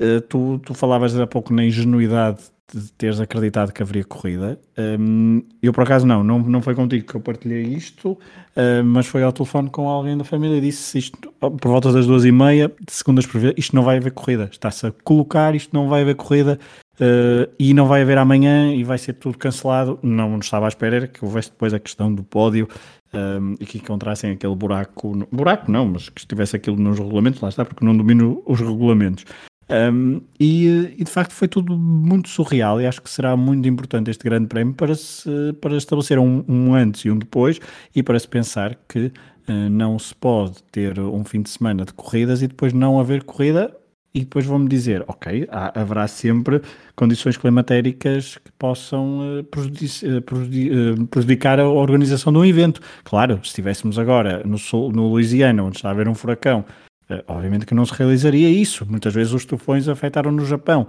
uh, 0.00 0.20
tu, 0.28 0.60
tu 0.64 0.74
falavas 0.74 1.18
há 1.18 1.26
pouco 1.26 1.52
na 1.52 1.64
ingenuidade 1.64 2.38
de 2.72 2.90
teres 2.92 3.20
acreditado 3.20 3.72
que 3.72 3.82
haveria 3.82 4.04
corrida. 4.04 4.58
Um, 4.78 5.42
eu, 5.62 5.72
por 5.72 5.84
acaso, 5.84 6.06
não, 6.06 6.24
não, 6.24 6.38
não 6.38 6.62
foi 6.62 6.74
contigo 6.74 7.06
que 7.06 7.14
eu 7.14 7.20
partilhei 7.20 7.62
isto, 7.62 8.12
uh, 8.12 8.84
mas 8.84 9.06
foi 9.06 9.22
ao 9.22 9.32
telefone 9.32 9.70
com 9.70 9.88
alguém 9.88 10.16
da 10.16 10.24
família 10.24 10.56
e 10.56 10.60
disse 10.60 10.98
isto 10.98 11.32
por 11.38 11.68
volta 11.68 11.92
das 11.92 12.06
duas 12.06 12.24
e 12.24 12.32
meia, 12.32 12.68
de 12.68 12.92
segundas 12.92 13.26
por 13.26 13.40
ver, 13.40 13.54
isto 13.56 13.76
não 13.76 13.82
vai 13.82 13.98
haver 13.98 14.12
corrida. 14.12 14.48
Está-se 14.50 14.86
a 14.86 14.92
colocar, 15.04 15.54
isto 15.54 15.74
não 15.74 15.88
vai 15.88 16.02
haver 16.02 16.16
corrida. 16.16 16.58
Uh, 16.94 17.50
e 17.58 17.74
não 17.74 17.86
vai 17.86 18.02
haver 18.02 18.18
amanhã 18.18 18.72
e 18.72 18.84
vai 18.84 18.98
ser 18.98 19.14
tudo 19.14 19.36
cancelado. 19.36 19.98
Não 20.02 20.38
estava 20.38 20.66
à 20.66 20.68
espera 20.68 20.96
era 20.96 21.08
que 21.08 21.24
houvesse 21.24 21.50
depois 21.50 21.74
a 21.74 21.78
questão 21.78 22.14
do 22.14 22.22
pódio 22.22 22.68
um, 23.12 23.54
e 23.60 23.66
que 23.66 23.78
encontrassem 23.78 24.30
aquele 24.30 24.54
buraco, 24.54 25.14
no, 25.16 25.28
buraco 25.30 25.70
não, 25.70 25.86
mas 25.86 26.08
que 26.08 26.20
estivesse 26.20 26.56
aquilo 26.56 26.76
nos 26.76 26.98
regulamentos, 26.98 27.40
lá 27.40 27.48
está, 27.48 27.64
porque 27.64 27.84
não 27.84 27.96
domino 27.96 28.42
os 28.46 28.60
regulamentos. 28.60 29.24
Um, 29.70 30.20
e, 30.38 30.94
e, 30.98 31.04
de 31.04 31.10
facto 31.10 31.32
foi 31.32 31.48
tudo 31.48 31.74
muito 31.74 32.28
surreal 32.28 32.82
e 32.82 32.86
acho 32.86 33.00
que 33.00 33.08
será 33.08 33.34
muito 33.34 33.66
importante 33.66 34.10
este 34.10 34.22
grande 34.22 34.46
prémio 34.46 34.74
para, 34.74 34.94
se, 34.94 35.54
para 35.58 35.74
estabelecer 35.74 36.18
um, 36.18 36.44
um 36.46 36.74
antes 36.74 37.06
e 37.06 37.10
um 37.10 37.16
depois 37.16 37.58
e 37.94 38.02
para 38.02 38.18
se 38.18 38.28
pensar 38.28 38.76
que 38.86 39.06
uh, 39.06 39.70
não 39.70 39.98
se 39.98 40.14
pode 40.14 40.62
ter 40.64 41.00
um 41.00 41.24
fim 41.24 41.40
de 41.40 41.48
semana 41.48 41.86
de 41.86 41.94
corridas 41.94 42.42
e 42.42 42.46
depois 42.46 42.74
não 42.74 43.00
haver 43.00 43.24
corrida 43.24 43.74
e 44.14 44.20
depois 44.20 44.46
vão-me 44.46 44.68
dizer, 44.68 45.04
ok, 45.08 45.48
há, 45.50 45.80
haverá 45.80 46.06
sempre 46.06 46.62
condições 46.94 47.36
climatéricas 47.36 48.38
que 48.38 48.52
possam 48.52 49.40
uh, 49.40 49.44
prejudici 49.44 50.06
uh, 50.06 51.06
prejudicar 51.08 51.58
a 51.58 51.68
organização 51.68 52.32
de 52.32 52.38
um 52.38 52.44
evento. 52.44 52.80
Claro, 53.02 53.40
se 53.42 53.48
estivéssemos 53.48 53.98
agora 53.98 54.42
no, 54.44 54.56
sul, 54.56 54.92
no 54.92 55.08
Louisiana, 55.08 55.64
onde 55.64 55.76
está 55.76 55.88
a 55.88 55.92
haver 55.92 56.08
um 56.08 56.14
furacão, 56.14 56.64
uh, 57.10 57.24
obviamente 57.26 57.66
que 57.66 57.74
não 57.74 57.84
se 57.84 57.92
realizaria 57.92 58.48
isso. 58.48 58.86
Muitas 58.88 59.12
vezes 59.12 59.32
os 59.32 59.44
tufões 59.44 59.88
afetaram 59.88 60.30
no 60.30 60.46
Japão. 60.46 60.86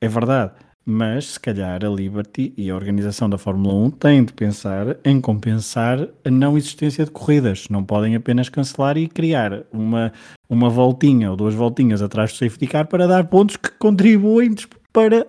É 0.00 0.08
verdade 0.08 0.52
mas 0.88 1.32
se 1.32 1.40
calhar 1.40 1.84
a 1.84 1.88
Liberty 1.88 2.54
e 2.56 2.70
a 2.70 2.76
organização 2.76 3.28
da 3.28 3.36
Fórmula 3.36 3.74
1 3.74 3.90
têm 3.90 4.24
de 4.24 4.32
pensar 4.32 4.96
em 5.04 5.20
compensar 5.20 6.08
a 6.24 6.30
não 6.30 6.56
existência 6.56 7.04
de 7.04 7.10
corridas. 7.10 7.68
Não 7.68 7.84
podem 7.84 8.14
apenas 8.14 8.48
cancelar 8.48 8.96
e 8.96 9.08
criar 9.08 9.64
uma, 9.72 10.12
uma 10.48 10.70
voltinha 10.70 11.28
ou 11.28 11.36
duas 11.36 11.54
voltinhas 11.54 12.00
atrás 12.00 12.32
do 12.32 12.38
safety 12.38 12.68
car 12.68 12.86
para 12.86 13.08
dar 13.08 13.26
pontos 13.26 13.56
que 13.56 13.68
contribuem 13.72 14.54
para, 14.92 15.26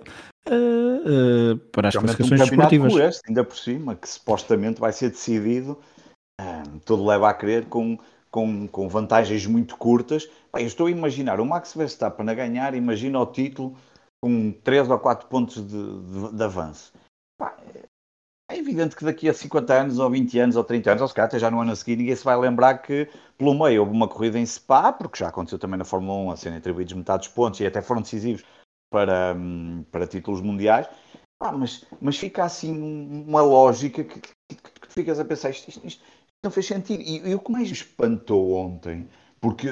uh, 0.48 1.54
uh, 1.54 1.58
para 1.72 1.88
as 1.88 1.96
classificações 1.96 2.42
um 2.42 2.46
desportivas. 2.46 2.96
Este, 2.96 3.22
ainda 3.28 3.44
por 3.44 3.58
cima, 3.58 3.96
que 3.96 4.08
supostamente 4.08 4.80
vai 4.80 4.94
ser 4.94 5.10
decidido, 5.10 5.80
uh, 6.40 6.80
tudo 6.86 7.04
leva 7.04 7.30
a 7.30 7.34
crer, 7.34 7.66
com, 7.66 7.98
com, 8.30 8.68
com 8.68 8.88
vantagens 8.88 9.48
muito 9.48 9.76
curtas. 9.76 10.30
Bem, 10.54 10.66
eu 10.66 10.68
estou 10.68 10.86
a 10.86 10.92
imaginar 10.92 11.40
o 11.40 11.46
Max 11.48 11.74
Verstappen 11.74 12.30
a 12.30 12.36
ganhar, 12.36 12.76
imagina 12.76 13.20
o 13.20 13.26
título 13.26 13.76
com 14.22 14.52
3 14.52 14.90
ou 14.90 15.00
4 15.00 15.28
pontos 15.28 15.56
de, 15.56 16.02
de, 16.02 16.36
de 16.36 16.44
avanço. 16.44 16.94
Pá, 17.38 17.56
é 18.50 18.58
evidente 18.58 18.96
que 18.96 19.04
daqui 19.04 19.28
a 19.28 19.34
50 19.34 19.74
anos, 19.74 20.00
ou 20.00 20.10
20 20.10 20.40
anos, 20.40 20.56
ou 20.56 20.64
30 20.64 20.92
anos, 20.92 21.02
ou 21.02 21.08
se 21.08 21.14
calhar 21.14 21.28
até 21.28 21.38
já 21.38 21.52
no 21.52 21.60
ano 21.60 21.72
a 21.72 21.76
seguir, 21.76 21.98
ninguém 21.98 22.16
se 22.16 22.24
vai 22.24 22.38
lembrar 22.38 22.78
que 22.78 23.10
pelo 23.38 23.54
meio 23.54 23.82
houve 23.82 23.92
uma 23.92 24.08
corrida 24.08 24.40
em 24.40 24.46
Spa, 24.46 24.94
porque 24.94 25.20
já 25.20 25.28
aconteceu 25.28 25.60
também 25.60 25.78
na 25.78 25.86
Fórmula 25.86 26.18
1 26.30 26.32
a 26.32 26.38
serem 26.38 26.58
atribuídos 26.58 26.94
metade 26.94 27.20
dos 27.20 27.28
pontos 27.28 27.60
e 27.60 27.66
até 27.66 27.82
foram 27.82 28.02
decisivos 28.02 28.46
para, 28.90 29.36
hum, 29.36 29.84
para 29.92 30.08
títulos 30.08 30.42
mundiais. 30.42 30.88
Ah, 31.40 31.52
mas, 31.52 31.86
mas 32.02 32.18
fica 32.18 32.44
assim 32.44 32.72
uma 33.28 33.42
lógica 33.42 34.04
que, 34.04 34.22
que, 34.22 34.56
que, 34.56 34.94
ficas 34.94 35.20
a 35.20 35.26
pensar, 35.26 35.52
isto, 35.52 35.70
isto, 35.70 35.86
isto, 35.86 36.04
não 36.44 36.50
fez 36.50 36.66
sentido. 36.66 37.02
E, 37.02 37.30
e 37.30 37.36
o 37.36 37.40
que 37.40 37.52
mais 37.52 37.68
me 37.68 37.74
espantou 37.74 38.54
ontem, 38.54 39.08
porque 39.42 39.68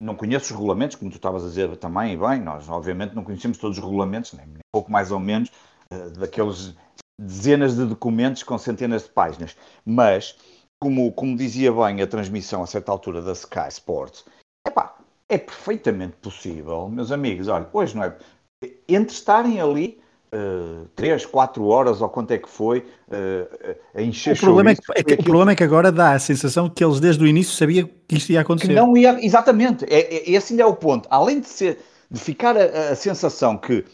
não 0.00 0.14
conheço 0.14 0.46
os 0.46 0.50
regulamentos, 0.50 0.96
como 0.96 1.10
tu 1.10 1.16
estavas 1.16 1.44
a 1.44 1.48
dizer 1.48 1.76
também, 1.76 2.12
e 2.12 2.16
bem, 2.16 2.40
nós 2.40 2.68
obviamente 2.68 3.14
não 3.14 3.24
conhecemos 3.24 3.58
todos 3.58 3.78
os 3.78 3.84
regulamentos, 3.84 4.32
nem, 4.32 4.46
nem 4.46 4.58
pouco 4.72 4.90
mais 4.90 5.10
ou 5.10 5.18
menos, 5.18 5.50
uh, 5.92 6.10
daqueles 6.18 6.74
dezenas 7.18 7.76
de 7.76 7.86
documentos 7.86 8.42
com 8.42 8.58
centenas 8.58 9.04
de 9.04 9.10
páginas, 9.10 9.56
mas, 9.84 10.36
como, 10.78 11.10
como 11.12 11.36
dizia 11.36 11.72
bem 11.72 12.02
a 12.02 12.06
transmissão 12.06 12.62
a 12.62 12.66
certa 12.66 12.92
altura 12.92 13.22
da 13.22 13.32
Sky 13.32 13.68
Sports, 13.68 14.24
epá, 14.66 14.96
é 15.28 15.38
perfeitamente 15.38 16.16
possível, 16.16 16.88
meus 16.88 17.10
amigos, 17.10 17.48
olha, 17.48 17.68
hoje 17.72 17.96
não 17.96 18.04
é, 18.04 18.16
entre 18.88 19.14
estarem 19.14 19.60
ali 19.60 20.00
3, 20.94 21.24
uh, 21.24 21.28
4 21.28 21.66
horas 21.66 22.00
ou 22.00 22.08
quanto 22.08 22.30
é 22.32 22.38
que 22.38 22.48
foi 22.48 22.78
uh, 23.08 23.76
a 23.94 24.02
encher 24.02 24.36
o 24.36 24.40
problema, 24.40 24.70
é 24.70 24.74
que, 24.74 24.82
é 24.94 25.02
que, 25.02 25.14
o 25.14 25.24
problema 25.24 25.52
é 25.52 25.56
que 25.56 25.64
agora 25.64 25.92
dá 25.92 26.12
a 26.12 26.18
sensação 26.18 26.68
que 26.68 26.84
eles 26.84 27.00
desde 27.00 27.22
o 27.22 27.26
início 27.26 27.54
sabiam 27.54 27.88
que 28.08 28.16
isto 28.16 28.30
ia 28.30 28.40
acontecer. 28.40 28.72
Não 28.72 28.96
ia, 28.96 29.24
exatamente, 29.24 29.84
é, 29.84 30.16
é, 30.16 30.30
esse 30.30 30.52
ainda 30.52 30.62
é 30.62 30.66
o 30.66 30.74
ponto. 30.74 31.08
Além 31.10 31.40
de, 31.40 31.48
ser, 31.48 31.78
de 32.10 32.20
ficar 32.20 32.56
a, 32.56 32.90
a 32.90 32.96
sensação 32.96 33.56
que 33.56 33.84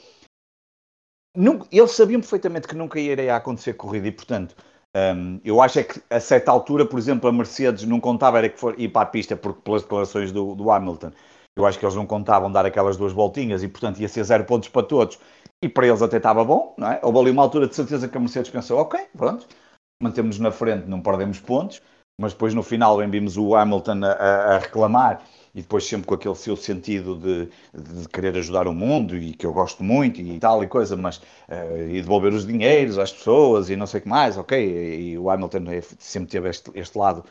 nunca, 1.36 1.66
eles 1.70 1.92
sabiam 1.92 2.20
perfeitamente 2.20 2.68
que 2.68 2.76
nunca 2.76 2.98
iria 2.98 3.36
acontecer 3.36 3.74
corrida 3.74 4.08
e, 4.08 4.12
portanto, 4.12 4.54
um, 4.94 5.40
eu 5.42 5.60
acho 5.62 5.78
é 5.78 5.84
que 5.84 6.00
a 6.10 6.20
certa 6.20 6.50
altura, 6.50 6.84
por 6.84 6.98
exemplo, 6.98 7.28
a 7.28 7.32
Mercedes 7.32 7.84
não 7.84 7.98
contava 7.98 8.38
era 8.38 8.48
que 8.48 8.60
for 8.60 8.78
ir 8.78 8.88
para 8.88 9.02
a 9.02 9.06
pista 9.06 9.34
porque 9.34 9.60
pelas 9.62 9.82
declarações 9.82 10.30
do, 10.30 10.54
do 10.54 10.70
Hamilton. 10.70 11.12
Eu 11.56 11.66
acho 11.66 11.78
que 11.78 11.84
eles 11.84 11.94
não 11.94 12.06
contavam 12.06 12.50
dar 12.50 12.64
aquelas 12.64 12.96
duas 12.96 13.12
voltinhas 13.12 13.62
e, 13.62 13.68
portanto, 13.68 14.00
ia 14.00 14.08
ser 14.08 14.24
zero 14.24 14.44
pontos 14.44 14.68
para 14.68 14.86
todos 14.86 15.18
e 15.62 15.68
para 15.68 15.86
eles 15.86 16.02
até 16.02 16.16
estava 16.16 16.44
bom, 16.44 16.74
não 16.76 16.88
é? 16.90 17.00
Houve 17.02 17.18
ali 17.20 17.30
uma 17.30 17.42
altura 17.42 17.68
de 17.68 17.74
certeza 17.76 18.08
que 18.08 18.16
a 18.16 18.20
Mercedes 18.20 18.50
pensou, 18.50 18.80
ok, 18.80 19.00
pronto, 19.16 19.46
mantemos 20.02 20.38
na 20.40 20.50
frente, 20.50 20.88
não 20.88 21.00
perdemos 21.00 21.38
pontos, 21.38 21.80
mas 22.20 22.32
depois 22.32 22.52
no 22.52 22.62
final 22.62 22.98
vimos 23.08 23.36
o 23.36 23.54
Hamilton 23.54 24.00
a, 24.04 24.54
a 24.54 24.58
reclamar 24.58 25.22
e 25.54 25.60
depois 25.60 25.84
sempre 25.84 26.06
com 26.06 26.14
aquele 26.14 26.34
seu 26.34 26.56
sentido 26.56 27.16
de, 27.16 27.48
de, 27.74 28.08
querer 28.08 28.36
ajudar 28.36 28.66
o 28.66 28.72
mundo 28.72 29.16
e 29.16 29.34
que 29.34 29.46
eu 29.46 29.52
gosto 29.52 29.84
muito 29.84 30.20
e 30.20 30.38
tal 30.38 30.64
e 30.64 30.66
coisa, 30.66 30.96
mas 30.96 31.18
uh, 31.18 31.88
e 31.88 32.00
devolver 32.00 32.32
os 32.32 32.46
dinheiros 32.46 32.98
às 32.98 33.12
pessoas 33.12 33.70
e 33.70 33.76
não 33.76 33.86
sei 33.86 34.00
o 34.00 34.02
que 34.02 34.08
mais, 34.08 34.36
ok, 34.36 34.58
e, 34.58 35.12
e 35.12 35.18
o 35.18 35.30
Hamilton 35.30 35.70
é, 35.70 35.80
sempre 35.98 36.30
teve 36.30 36.48
este, 36.48 36.70
este 36.74 36.96
lado 36.98 37.24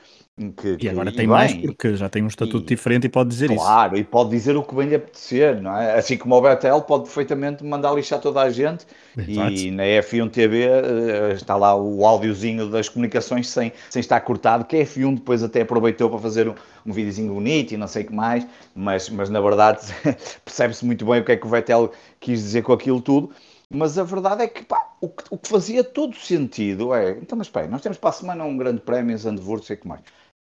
que, 0.50 0.78
e 0.80 0.90
agora 0.90 1.12
tem 1.12 1.28
mais 1.28 1.54
porque 1.54 1.96
já 1.96 2.10
tem 2.10 2.24
um 2.24 2.28
estatuto 2.28 2.64
e, 2.64 2.76
diferente 2.76 3.06
e 3.06 3.10
pode 3.10 3.30
dizer 3.30 3.48
claro, 3.48 3.62
isso. 3.62 3.72
Claro, 3.72 3.98
e 3.98 4.04
pode 4.04 4.30
dizer 4.30 4.56
o 4.56 4.64
que 4.64 4.74
bem 4.74 4.88
lhe 4.88 4.96
apetecer, 4.96 5.62
não 5.62 5.78
é? 5.78 5.98
Assim 5.98 6.18
como 6.18 6.36
o 6.36 6.42
Betel 6.42 6.82
pode 6.82 7.04
perfeitamente 7.04 7.64
mandar 7.64 7.94
lixar 7.94 8.20
toda 8.20 8.42
a 8.42 8.50
gente 8.50 8.86
Exato. 9.18 9.52
e 9.52 9.70
na 9.70 9.84
F1 9.84 10.32
TV 10.32 10.64
eh, 10.64 11.34
está 11.34 11.56
lá 11.58 11.76
o 11.76 12.06
áudiozinho 12.06 12.70
das 12.70 12.88
comunicações 12.88 13.50
sem, 13.50 13.74
sem 13.90 14.00
estar 14.00 14.20
cortado, 14.22 14.66
que 14.66 14.78
a 14.78 14.86
F1 14.86 15.16
depois 15.16 15.44
até 15.44 15.62
aproveitou 15.62 16.10
para 16.10 16.20
fazer 16.20 16.48
um, 16.48 16.56
um 16.86 16.94
videozinho 16.94 17.34
bonito 17.34 17.74
e 17.74 17.78
não 17.78 17.88
sei 17.88 18.04
o 18.04 18.08
que 18.08 18.14
mais, 18.14 18.48
mas, 18.74 19.10
mas 19.10 19.30
na 19.30 19.42
verdade 19.42 19.82
percebe-se 20.46 20.86
muito 20.86 21.06
bem 21.06 21.20
o 21.20 21.26
que 21.26 21.34
é 21.34 21.38
que 21.38 21.46
o 21.46 21.50
Vettel 21.50 21.92
quis 22.20 22.40
dizer 22.40 22.64
com 22.64 22.74
aquilo 22.74 23.02
tudo. 23.02 23.32
Mas 23.74 23.98
a 23.98 24.04
verdade 24.04 24.44
é 24.44 24.48
que 24.48 24.66
pá, 24.66 24.92
o, 25.00 25.08
que, 25.08 25.24
o 25.30 25.38
que 25.38 25.48
fazia 25.48 25.82
todo 25.82 26.14
sentido 26.18 26.94
é. 26.94 27.12
Então, 27.12 27.38
mas 27.38 27.48
espera, 27.48 27.68
nós 27.68 27.82
temos 27.82 27.98
para 27.98 28.10
a 28.10 28.14
semana 28.14 28.44
um 28.44 28.58
grande 28.58 28.82
prémio 28.82 29.14
em 29.14 29.18
Zandvoort, 29.18 29.66
sei 29.66 29.78
que 29.78 29.88
mais. 29.88 30.02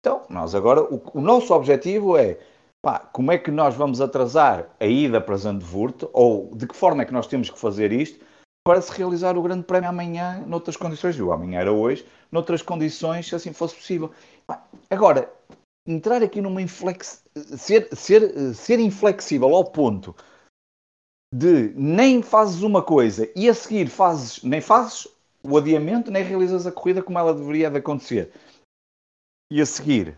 Então, 0.06 0.22
nós 0.30 0.54
agora, 0.54 0.84
o, 0.84 1.02
o 1.14 1.20
nosso 1.20 1.52
objetivo 1.52 2.16
é 2.16 2.38
pá, 2.80 3.00
como 3.00 3.32
é 3.32 3.38
que 3.38 3.50
nós 3.50 3.74
vamos 3.74 4.00
atrasar 4.00 4.68
a 4.78 4.86
ida 4.86 5.20
para 5.20 5.36
Zandvoort, 5.36 6.08
ou 6.12 6.54
de 6.54 6.64
que 6.64 6.76
forma 6.76 7.02
é 7.02 7.04
que 7.04 7.12
nós 7.12 7.26
temos 7.26 7.50
que 7.50 7.58
fazer 7.58 7.90
isto 7.90 8.24
para 8.64 8.80
se 8.80 8.92
realizar 8.92 9.36
o 9.36 9.42
grande 9.42 9.64
prémio 9.64 9.88
amanhã, 9.88 10.44
noutras 10.46 10.76
condições, 10.76 11.18
o 11.18 11.32
amanhã 11.32 11.58
era 11.58 11.72
hoje, 11.72 12.06
noutras 12.30 12.62
condições, 12.62 13.26
se 13.26 13.34
assim 13.34 13.52
fosse 13.52 13.74
possível. 13.74 14.12
Pá, 14.46 14.64
agora, 14.88 15.28
entrar 15.84 16.22
aqui 16.22 16.40
numa 16.40 16.62
inflex... 16.62 17.24
ser, 17.34 17.88
ser, 17.92 18.54
ser 18.54 18.78
inflexível 18.78 19.52
ao 19.56 19.64
ponto 19.64 20.14
de 21.34 21.72
nem 21.74 22.22
fazes 22.22 22.62
uma 22.62 22.80
coisa 22.80 23.28
e 23.34 23.48
a 23.48 23.54
seguir 23.54 23.88
fazes, 23.88 24.40
nem 24.44 24.60
fazes 24.60 25.08
o 25.42 25.58
adiamento, 25.58 26.12
nem 26.12 26.22
realizas 26.22 26.64
a 26.64 26.70
corrida 26.70 27.02
como 27.02 27.18
ela 27.18 27.34
deveria 27.34 27.68
de 27.68 27.78
acontecer. 27.78 28.30
E 29.50 29.60
a 29.60 29.66
seguir 29.66 30.16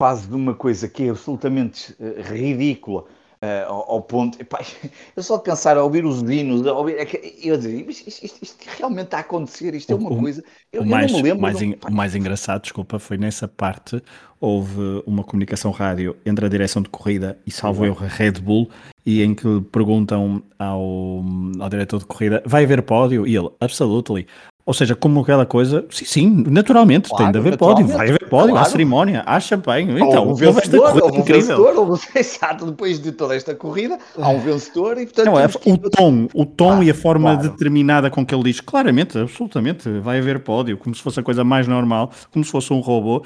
fazes 0.00 0.26
uma 0.30 0.54
coisa 0.54 0.88
que 0.88 1.04
é 1.04 1.10
absolutamente 1.10 1.92
uh, 1.92 2.22
ridícula, 2.22 3.04
Uh, 3.42 3.66
ao, 3.66 3.90
ao, 3.90 4.02
ponto. 4.02 4.40
Epá, 4.40 4.60
eu 5.16 5.20
só 5.20 5.36
de 5.36 5.42
pensar 5.42 5.76
a 5.76 5.82
ouvir 5.82 6.04
os 6.04 6.22
hinos, 6.22 6.64
a 6.64 6.74
ouvir, 6.74 6.96
é 6.96 7.04
que, 7.04 7.40
eu 7.42 7.56
dizer, 7.56 7.90
isto, 7.90 8.08
isto, 8.08 8.38
isto, 8.40 8.64
realmente 8.78 9.06
está 9.06 9.16
a 9.16 9.20
acontecer, 9.22 9.74
isto 9.74 9.90
é 9.90 9.96
uma 9.96 10.12
o, 10.12 10.20
coisa. 10.20 10.44
Eu, 10.72 10.82
o, 10.82 10.86
mais, 10.86 11.10
eu 11.10 11.18
lembro, 11.18 11.42
mais, 11.42 11.60
não, 11.60 11.74
o 11.88 11.92
mais 11.92 12.14
engraçado, 12.14 12.62
desculpa, 12.62 13.00
foi 13.00 13.18
nessa 13.18 13.48
parte 13.48 14.00
houve 14.42 15.02
uma 15.06 15.22
comunicação 15.22 15.70
rádio 15.70 16.16
entre 16.26 16.44
a 16.44 16.48
direção 16.48 16.82
de 16.82 16.88
corrida 16.88 17.38
e 17.46 17.50
salvo 17.52 17.86
eu 17.86 17.96
a 18.00 18.08
Red 18.08 18.32
Bull 18.32 18.68
e 19.06 19.22
em 19.22 19.34
que 19.36 19.60
perguntam 19.70 20.42
ao, 20.58 21.22
ao 21.60 21.68
diretor 21.70 22.00
de 22.00 22.06
corrida 22.06 22.42
vai 22.44 22.64
haver 22.64 22.82
pódio? 22.82 23.24
E 23.24 23.36
ele, 23.36 23.50
absolutely. 23.60 24.26
Ou 24.64 24.72
seja, 24.72 24.94
como 24.94 25.20
aquela 25.20 25.44
coisa, 25.44 25.84
sim, 25.90 26.04
sim 26.04 26.44
naturalmente, 26.46 27.08
claro, 27.08 27.24
tem 27.24 27.32
de 27.32 27.38
haver 27.38 27.58
pódio, 27.58 27.86
vai 27.88 28.08
haver 28.08 28.28
pódio, 28.28 28.50
claro. 28.50 28.66
há 28.66 28.70
cerimónia, 28.70 29.22
há 29.26 29.40
champanhe. 29.40 29.90
Então, 30.00 30.28
houve 30.28 30.46
um 30.46 30.52
vencedor, 30.52 31.02
houve 31.02 31.18
um 31.18 31.22
vencedor, 31.22 31.74
houve, 31.76 32.00
depois 32.66 33.00
de 33.00 33.10
toda 33.10 33.34
esta 33.34 33.56
corrida, 33.56 33.98
há 34.16 34.28
um 34.28 34.38
vencedor 34.38 34.98
e 34.98 35.06
portanto. 35.06 35.26
Não, 35.26 35.40
é, 35.40 35.46
o 35.46 35.90
tom, 35.90 36.28
o 36.32 36.46
tom 36.46 36.80
ah, 36.80 36.84
e 36.84 36.90
a 36.90 36.94
forma 36.94 37.34
claro. 37.34 37.50
determinada 37.50 38.08
com 38.08 38.24
que 38.24 38.32
ele 38.32 38.44
diz, 38.44 38.60
claramente, 38.60 39.18
absolutamente, 39.18 39.88
vai 39.98 40.18
haver 40.18 40.38
pódio, 40.40 40.78
como 40.78 40.94
se 40.94 41.02
fosse 41.02 41.18
a 41.18 41.22
coisa 41.24 41.42
mais 41.42 41.66
normal, 41.66 42.12
como 42.32 42.44
se 42.44 42.50
fosse 42.50 42.72
um 42.72 42.78
robô, 42.78 43.24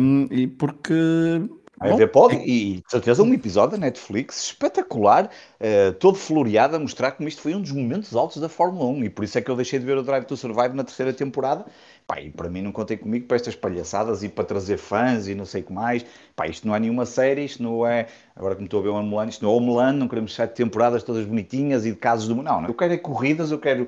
um, 0.00 0.28
porque 0.56 0.94
Vai 1.78 1.92
haver 1.92 2.10
pode, 2.10 2.36
e 2.36 2.76
de 2.76 2.90
certeza 2.90 3.22
um 3.22 3.34
episódio 3.34 3.72
da 3.72 3.86
Netflix 3.86 4.44
espetacular, 4.44 5.26
uh, 5.26 5.92
todo 5.94 6.16
floreado 6.16 6.76
a 6.76 6.78
mostrar 6.78 7.12
como 7.12 7.28
isto 7.28 7.42
foi 7.42 7.54
um 7.54 7.60
dos 7.60 7.72
momentos 7.72 8.16
altos 8.16 8.40
da 8.40 8.48
Fórmula 8.48 8.86
1 8.86 9.04
e 9.04 9.10
por 9.10 9.24
isso 9.24 9.36
é 9.36 9.42
que 9.42 9.50
eu 9.50 9.56
deixei 9.56 9.78
de 9.78 9.84
ver 9.84 9.98
o 9.98 10.02
Drive 10.02 10.24
to 10.24 10.36
Survive 10.38 10.74
na 10.74 10.84
terceira 10.84 11.12
temporada. 11.12 11.66
Pá, 12.06 12.20
e 12.20 12.30
para 12.30 12.48
mim 12.48 12.62
não 12.62 12.72
contei 12.72 12.96
comigo 12.96 13.26
para 13.26 13.36
estas 13.36 13.54
palhaçadas 13.54 14.22
e 14.22 14.28
para 14.28 14.44
trazer 14.44 14.78
fãs 14.78 15.28
e 15.28 15.34
não 15.34 15.44
sei 15.44 15.60
o 15.60 15.64
que 15.64 15.72
mais. 15.72 16.06
Pá, 16.34 16.46
isto 16.46 16.66
não 16.66 16.74
é 16.74 16.80
nenhuma 16.80 17.04
série, 17.04 17.44
isto 17.44 17.62
não 17.62 17.86
é. 17.86 18.06
Agora 18.34 18.54
que 18.54 18.60
me 18.60 18.66
estou 18.66 18.80
a 18.80 18.82
ver 18.82 18.88
o 18.90 18.94
Homeland, 18.94 19.32
isto 19.32 19.44
não 19.44 19.52
é 19.52 19.56
Homeland, 19.56 19.98
não 19.98 20.08
queremos 20.08 20.34
sete 20.34 20.54
temporadas 20.54 21.02
todas 21.02 21.26
bonitinhas 21.26 21.84
e 21.84 21.90
de 21.90 21.96
casos 21.96 22.26
do. 22.26 22.36
Não, 22.36 22.62
não, 22.62 22.68
eu 22.68 22.74
quero 22.74 22.94
é 22.94 22.96
corridas, 22.96 23.50
eu 23.50 23.58
quero 23.58 23.86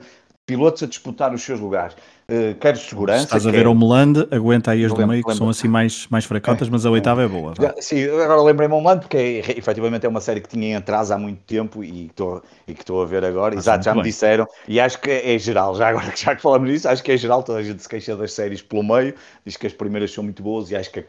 pilotos 0.48 0.82
a 0.82 0.86
disputar 0.86 1.34
os 1.34 1.42
seus 1.42 1.60
lugares. 1.60 1.94
Uh, 2.30 2.54
quero 2.58 2.78
segurança. 2.78 3.24
Estás 3.24 3.46
a 3.46 3.50
ver 3.50 3.66
o 3.66 3.74
Meland, 3.74 4.26
aguenta 4.30 4.70
aí 4.70 4.84
as 4.84 4.92
do 4.92 5.06
meio, 5.06 5.22
que 5.22 5.34
são 5.34 5.48
assim 5.50 5.68
mais, 5.68 6.06
mais 6.08 6.24
fracotas, 6.24 6.68
é, 6.68 6.70
mas 6.70 6.86
a 6.86 6.90
oitava 6.90 7.20
é, 7.22 7.26
é 7.26 7.28
boa. 7.28 7.52
Já, 7.58 7.74
sim, 7.78 8.04
agora 8.04 8.40
lembrei-me 8.42 8.74
o 8.74 8.80
Meland, 8.80 9.00
porque 9.00 9.16
é, 9.16 9.58
efetivamente 9.58 10.06
é 10.06 10.08
uma 10.08 10.22
série 10.22 10.40
que 10.40 10.48
tinha 10.48 10.68
em 10.68 10.74
atraso 10.74 11.12
há 11.12 11.18
muito 11.18 11.40
tempo 11.42 11.84
e 11.84 12.06
estou, 12.06 12.42
e 12.66 12.72
que 12.72 12.80
estou 12.80 13.02
a 13.02 13.06
ver 13.06 13.24
agora. 13.24 13.54
Ah, 13.54 13.58
Exato, 13.58 13.84
já 13.84 13.92
me 13.92 14.02
bem. 14.02 14.10
disseram, 14.10 14.46
e 14.66 14.80
acho 14.80 14.98
que 15.00 15.10
é, 15.10 15.34
é 15.34 15.38
geral, 15.38 15.74
já 15.74 15.88
agora 15.88 16.12
já 16.16 16.34
que 16.34 16.40
falamos 16.40 16.70
disso, 16.70 16.88
acho 16.88 17.02
que 17.02 17.12
é 17.12 17.16
geral, 17.16 17.42
toda 17.42 17.58
a 17.58 17.62
gente 17.62 17.82
se 17.82 17.88
queixa 17.88 18.16
das 18.16 18.32
séries 18.32 18.62
pelo 18.62 18.82
meio, 18.82 19.14
diz 19.44 19.56
que 19.56 19.66
as 19.66 19.72
primeiras 19.74 20.10
são 20.12 20.24
muito 20.24 20.42
boas 20.42 20.70
e 20.70 20.76
acho 20.76 20.90
que 20.90 21.04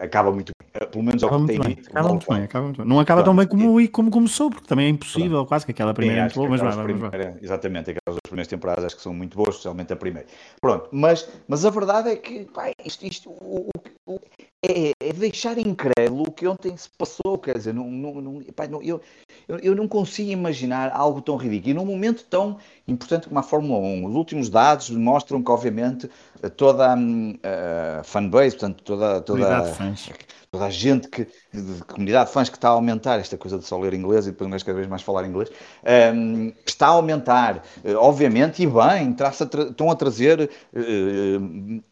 acaba 0.00 0.32
muito 0.32 0.52
bem. 0.60 0.68
Eh, 0.74 0.86
pelo 0.86 1.04
menos 1.04 1.22
acaba 1.22 1.40
ao 1.40 1.46
que 1.46 1.58
tem 1.58 1.74
dito. 1.74 1.90
Acaba 1.90 2.08
muito, 2.08 2.26
bem, 2.28 2.42
acaba 2.42 2.64
muito 2.64 2.76
bem. 2.78 2.86
Não 2.86 3.00
acaba 3.00 3.22
Pronto, 3.22 3.36
tão 3.36 3.58
bem 3.58 3.70
como, 3.70 3.90
como 3.90 4.10
começou, 4.10 4.50
porque 4.50 4.66
também 4.66 4.86
é 4.86 4.88
impossível, 4.88 5.30
Pronto. 5.30 5.48
quase 5.48 5.64
que 5.64 5.72
aquela 5.72 5.94
primeira 5.94 6.22
é 6.22 6.28
boa, 6.28 6.48
mas 6.48 6.60
vai, 6.60 6.72
vai, 6.72 6.94
vai. 6.94 7.34
Exatamente, 7.40 7.90
aquelas 7.90 8.17
primeiras 8.28 8.48
temporadas 8.48 8.84
acho 8.84 8.96
que 8.96 9.02
são 9.02 9.12
muito 9.12 9.36
boas, 9.36 9.50
especialmente 9.50 9.92
a 9.92 9.96
primeira. 9.96 10.28
Pronto, 10.60 10.88
mas, 10.92 11.28
mas 11.46 11.64
a 11.64 11.70
verdade 11.70 12.10
é 12.10 12.16
que 12.16 12.44
pá, 12.44 12.70
isto, 12.84 13.06
isto 13.06 13.30
o, 13.30 13.68
o, 14.06 14.20
é, 14.64 14.90
é, 15.00 15.12
deixar 15.12 15.56
incrédulo 15.56 16.24
o 16.28 16.32
que 16.32 16.46
ontem 16.46 16.76
se 16.76 16.88
passou, 16.90 17.38
quer 17.38 17.56
dizer, 17.56 17.72
não, 17.72 17.88
não, 17.88 18.20
não, 18.20 18.42
pá, 18.54 18.66
não 18.66 18.82
eu, 18.82 19.00
eu, 19.46 19.58
eu, 19.58 19.74
não 19.74 19.86
consigo 19.86 20.30
imaginar 20.30 20.90
algo 20.92 21.22
tão 21.22 21.36
ridículo. 21.36 21.70
E 21.70 21.74
num 21.74 21.86
momento 21.86 22.24
tão 22.24 22.58
importante 22.86 23.28
como 23.28 23.38
a 23.38 23.42
Fórmula 23.42 23.78
1, 23.78 24.06
os 24.06 24.14
últimos 24.14 24.50
dados 24.50 24.90
mostram 24.90 25.42
que, 25.42 25.50
obviamente, 25.50 26.10
toda 26.56 26.92
a, 26.92 28.00
a 28.00 28.04
fanbase, 28.04 28.56
portanto, 28.56 28.82
toda, 28.82 29.20
toda, 29.20 29.46
toda 30.50 30.66
a 30.66 30.70
gente 30.70 31.08
que, 31.08 31.26
de 31.52 31.84
comunidade 31.86 32.26
de 32.28 32.32
fãs 32.32 32.48
que 32.48 32.56
está 32.56 32.68
a 32.68 32.72
aumentar, 32.72 33.18
esta 33.18 33.36
coisa 33.36 33.58
de 33.58 33.64
só 33.64 33.78
ler 33.78 33.94
inglês 33.94 34.26
e 34.26 34.30
depois 34.30 34.62
cada 34.62 34.76
vez 34.76 34.88
mais 34.88 35.02
falar 35.02 35.26
inglês, 35.26 35.50
um, 36.14 36.52
está 36.66 36.86
a 36.86 36.90
aumentar, 36.90 37.62
uh, 37.84 37.96
obviamente, 37.96 38.62
e 38.62 38.66
bem, 38.66 39.14
a 39.20 39.28
estão 39.28 39.90
a 39.90 39.96
trazer 39.96 40.50
uh, 40.72 41.82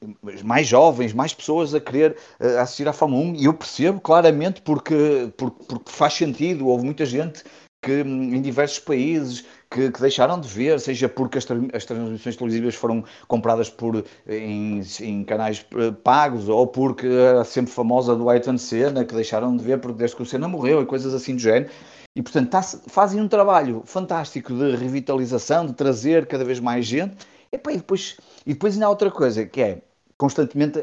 mais 0.45 0.67
jovens, 0.67 1.13
mais 1.13 1.35
pessoas 1.35 1.75
a 1.75 1.81
querer 1.81 2.17
uh, 2.41 2.59
assistir 2.61 2.89
à 2.89 2.93
Fórmula 2.93 3.23
1, 3.33 3.35
e 3.37 3.45
eu 3.45 3.55
percebo 3.55 4.01
claramente 4.01 4.63
porque, 4.63 5.33
porque, 5.37 5.65
porque 5.67 5.91
faz 5.91 6.15
sentido, 6.15 6.67
houve 6.67 6.85
muita 6.85 7.05
gente 7.05 7.45
que 7.83 8.01
em 8.01 8.41
diversos 8.41 8.81
países 8.81 9.45
que, 9.71 9.91
que, 9.91 10.01
deixaram 10.01 10.41
de 10.41 10.49
ver, 10.49 10.79
seja 10.81 11.09
porque 11.09 11.39
as, 11.39 11.47
as, 11.73 11.85
transmissões 11.85 12.37
televisivas 12.37 12.75
foram 12.75 13.05
compradas 13.27 13.69
por, 13.69 14.05
em, 14.29 14.81
em, 15.01 15.25
canais 15.25 15.65
eh, 15.75 15.91
pagos, 16.03 16.49
ou 16.49 16.67
porque 16.67 17.07
a 17.41 17.45
sempre 17.45 17.73
famosa 17.73 18.15
do 18.15 18.29
Ayrton 18.31 18.59
Senna, 18.59 19.05
que 19.05 19.15
deixaram 19.15 19.57
de 19.57 19.65
ver 19.65 19.79
porque 19.81 19.99
desde 19.99 20.17
que 20.17 20.23
o 20.23 20.27
Senna 20.27 20.49
morreu 20.49 20.83
e 20.83 20.87
coisas 20.87 21.13
assim 21.15 21.35
do 21.35 21.41
género. 21.41 21.71
E, 22.15 22.23
portanto, 22.23 22.49
tá, 22.51 22.63
fazem 22.63 23.21
um 23.21 23.29
trabalho 23.29 23.83
fantástico 23.85 24.53
de 24.55 24.75
revitalização, 24.77 25.67
de 25.67 25.75
trazer 25.75 26.27
cada 26.27 26.45
vez 26.45 26.59
mais 26.59 26.87
gente. 26.87 27.15
E, 27.53 27.59
depois, 27.59 28.17
e 28.47 28.55
depois 28.55 28.75
ainda 28.75 28.87
há 28.87 28.89
outra 28.89 29.11
coisa, 29.11 29.45
que 29.45 29.61
é, 29.61 29.83
constantemente 30.19 30.81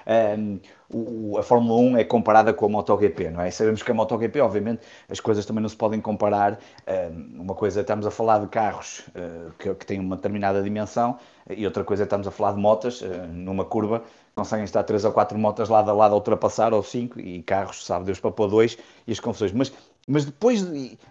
o, 0.90 1.38
a 1.38 1.42
Fórmula 1.42 1.80
1 1.80 1.96
é 1.98 2.04
comparada 2.04 2.52
com 2.52 2.66
a 2.66 2.68
MotoGP, 2.68 3.30
não 3.30 3.40
é? 3.40 3.50
Sabemos 3.50 3.82
que 3.82 3.90
a 3.90 3.94
MotoGP, 3.94 4.40
obviamente, 4.40 4.82
as 5.08 5.20
coisas 5.20 5.44
também 5.44 5.62
não 5.62 5.68
se 5.68 5.76
podem 5.76 6.00
comparar. 6.00 6.58
Um, 6.86 7.42
uma 7.42 7.54
coisa, 7.54 7.80
estamos 7.80 8.06
a 8.06 8.10
falar 8.10 8.38
de 8.38 8.48
carros 8.48 9.00
uh, 9.08 9.52
que, 9.58 9.86
têm 9.86 10.00
uma 10.00 10.16
determinada 10.16 10.62
dimensão 10.62 11.18
e 11.50 11.64
outra 11.66 11.84
coisa, 11.84 12.04
estamos 12.04 12.26
a 12.26 12.30
falar 12.30 12.52
de 12.52 12.60
motas 12.60 13.00
uh, 13.00 13.26
numa 13.30 13.64
curva, 13.64 14.02
conseguem 14.34 14.64
estar 14.64 14.82
três 14.84 15.04
ou 15.04 15.12
quatro 15.12 15.38
motas 15.38 15.68
lado 15.68 15.90
a 15.90 15.94
lado 15.94 16.12
a 16.12 16.16
ultrapassar, 16.16 16.72
ou 16.72 16.82
cinco, 16.82 17.20
e 17.20 17.42
carros, 17.42 17.84
sabe 17.84 18.06
Deus, 18.06 18.20
para 18.20 18.30
pôr 18.30 18.48
dois, 18.48 18.78
e 19.06 19.12
as 19.12 19.20
confusões. 19.20 19.52
Mas 19.52 19.72
mas 20.08 20.24
depois, 20.24 20.62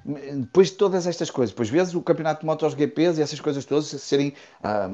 depois 0.03 0.69
de 0.69 0.75
todas 0.75 1.07
estas 1.07 1.29
coisas, 1.29 1.51
depois 1.51 1.69
vezes 1.69 1.93
o 1.93 2.01
campeonato 2.01 2.41
de 2.41 2.45
MotoGPs 2.45 3.17
e 3.17 3.21
essas 3.21 3.39
coisas 3.39 3.63
todas 3.63 3.85
serem 3.85 4.33
ah, 4.61 4.89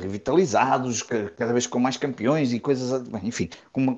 revitalizados, 0.00 1.02
cada 1.02 1.52
vez 1.52 1.66
com 1.66 1.78
mais 1.78 1.96
campeões 1.96 2.52
e 2.52 2.60
coisas, 2.60 3.02
enfim, 3.22 3.48
uma, 3.74 3.96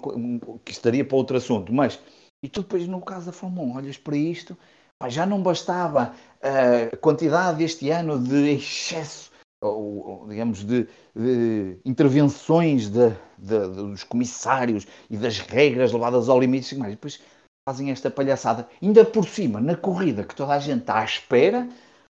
que 0.65 0.71
estaria 0.71 1.05
para 1.05 1.17
outro 1.17 1.37
assunto. 1.37 1.73
Mas, 1.73 1.99
e 2.43 2.49
tu 2.49 2.63
depois 2.63 2.87
no 2.87 3.01
caso 3.01 3.27
da 3.27 3.33
Fórmula 3.33 3.67
1, 3.69 3.77
olhas 3.77 3.97
para 3.97 4.17
isto, 4.17 4.57
pá, 4.97 5.09
já 5.09 5.27
não 5.27 5.43
bastava 5.43 6.15
a 6.41 6.97
quantidade 6.99 7.65
este 7.65 7.91
ano 7.91 8.17
de 8.17 8.55
excesso, 8.55 9.33
ou, 9.61 10.07
ou 10.07 10.29
digamos, 10.29 10.65
de, 10.65 10.87
de 11.17 11.79
intervenções 11.85 12.89
de, 12.89 13.11
de, 13.37 13.69
dos 13.69 14.05
comissários 14.05 14.87
e 15.11 15.17
das 15.17 15.41
regras 15.41 15.93
levadas 15.93 16.29
ao 16.29 16.39
limite, 16.39 16.77
mas 16.77 16.91
depois 16.91 17.21
fazem 17.69 17.91
esta 17.91 18.11
palhaçada. 18.11 18.69
Ainda 18.83 19.05
por 19.05 19.27
cima, 19.27 19.61
na 19.61 19.77
corrida 19.77 20.25
que 20.25 20.35
toda 20.35 20.53
a 20.53 20.59
gente 20.59 20.81
está 20.81 21.01
à 21.01 21.05
espera, 21.05 21.69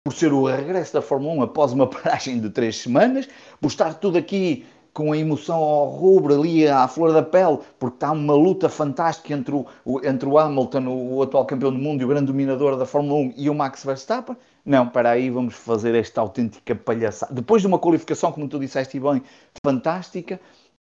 por 0.03 0.13
ser 0.13 0.33
o 0.33 0.45
regresso 0.45 0.93
da 0.93 1.01
Fórmula 1.01 1.33
1 1.35 1.41
após 1.43 1.71
uma 1.71 1.87
paragem 1.87 2.39
de 2.39 2.49
três 2.49 2.77
semanas, 2.77 3.27
por 3.59 3.67
estar 3.67 3.93
tudo 3.95 4.17
aqui 4.17 4.65
com 4.93 5.11
a 5.11 5.17
emoção 5.17 5.57
ao 5.57 5.89
rubro 5.89 6.39
ali 6.39 6.67
à 6.67 6.87
flor 6.87 7.11
da 7.11 7.23
pele, 7.23 7.57
porque 7.79 7.95
está 7.95 8.11
uma 8.11 8.35
luta 8.35 8.69
fantástica 8.69 9.33
entre 9.33 9.55
o, 9.55 9.65
entre 10.03 10.29
o 10.29 10.37
Hamilton, 10.37 10.87
o 10.87 11.23
atual 11.23 11.45
campeão 11.45 11.71
do 11.71 11.79
mundo 11.79 12.01
e 12.01 12.05
o 12.05 12.07
grande 12.07 12.27
dominador 12.27 12.77
da 12.77 12.85
Fórmula 12.85 13.21
1 13.21 13.33
e 13.35 13.49
o 13.49 13.55
Max 13.55 13.83
Verstappen. 13.83 14.37
Não, 14.63 14.87
para 14.87 15.09
aí 15.09 15.29
vamos 15.29 15.55
fazer 15.55 15.95
esta 15.95 16.21
autêntica 16.21 16.75
palhaçada. 16.75 17.33
Depois 17.33 17.61
de 17.61 17.67
uma 17.67 17.79
qualificação, 17.79 18.31
como 18.31 18.47
tu 18.47 18.59
disseste 18.59 18.99
bem, 18.99 19.23
fantástica, 19.65 20.39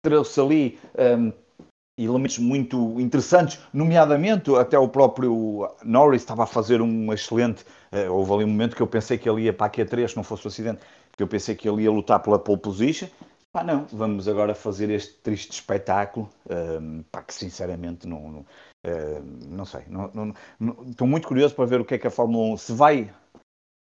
trouxe 0.01 0.41
ali 0.41 0.79
um, 0.97 1.31
elementos 2.05 2.37
muito 2.37 2.99
interessantes, 2.99 3.59
nomeadamente 3.73 4.53
até 4.55 4.77
o 4.77 4.87
próprio 4.87 5.69
Norris 5.83 6.21
estava 6.21 6.43
a 6.43 6.47
fazer 6.47 6.81
um 6.81 7.11
excelente. 7.13 7.63
Uh, 7.91 8.11
houve 8.11 8.33
ali 8.33 8.43
um 8.45 8.47
momento 8.47 8.75
que 8.75 8.81
eu 8.81 8.87
pensei 8.87 9.17
que 9.17 9.29
ele 9.29 9.43
ia 9.43 9.53
para 9.53 9.67
a 9.67 9.69
Q3, 9.69 10.09
se 10.09 10.15
não 10.15 10.23
fosse 10.23 10.45
o 10.45 10.47
acidente, 10.47 10.79
que 11.15 11.23
eu 11.23 11.27
pensei 11.27 11.55
que 11.55 11.67
ele 11.67 11.83
ia 11.83 11.91
lutar 11.91 12.21
pela 12.21 12.39
pole 12.39 12.59
position. 12.59 13.07
Pá, 13.51 13.63
não, 13.63 13.85
vamos 13.91 14.29
agora 14.29 14.55
fazer 14.55 14.89
este 14.89 15.13
triste 15.15 15.51
espetáculo, 15.51 16.29
uh, 16.45 17.03
pá, 17.11 17.21
que 17.21 17.33
sinceramente 17.33 18.07
não, 18.07 18.31
não, 18.31 18.39
uh, 18.39 19.23
não 19.49 19.65
sei. 19.65 19.81
Não, 19.87 20.09
não, 20.13 20.33
não, 20.57 20.77
estou 20.89 21.05
muito 21.05 21.27
curioso 21.27 21.53
para 21.53 21.65
ver 21.65 21.81
o 21.81 21.85
que 21.85 21.95
é 21.95 21.97
que 21.97 22.07
a 22.07 22.11
Fórmula 22.11 22.53
1 22.53 22.57
se 22.57 22.71
vai 22.71 23.13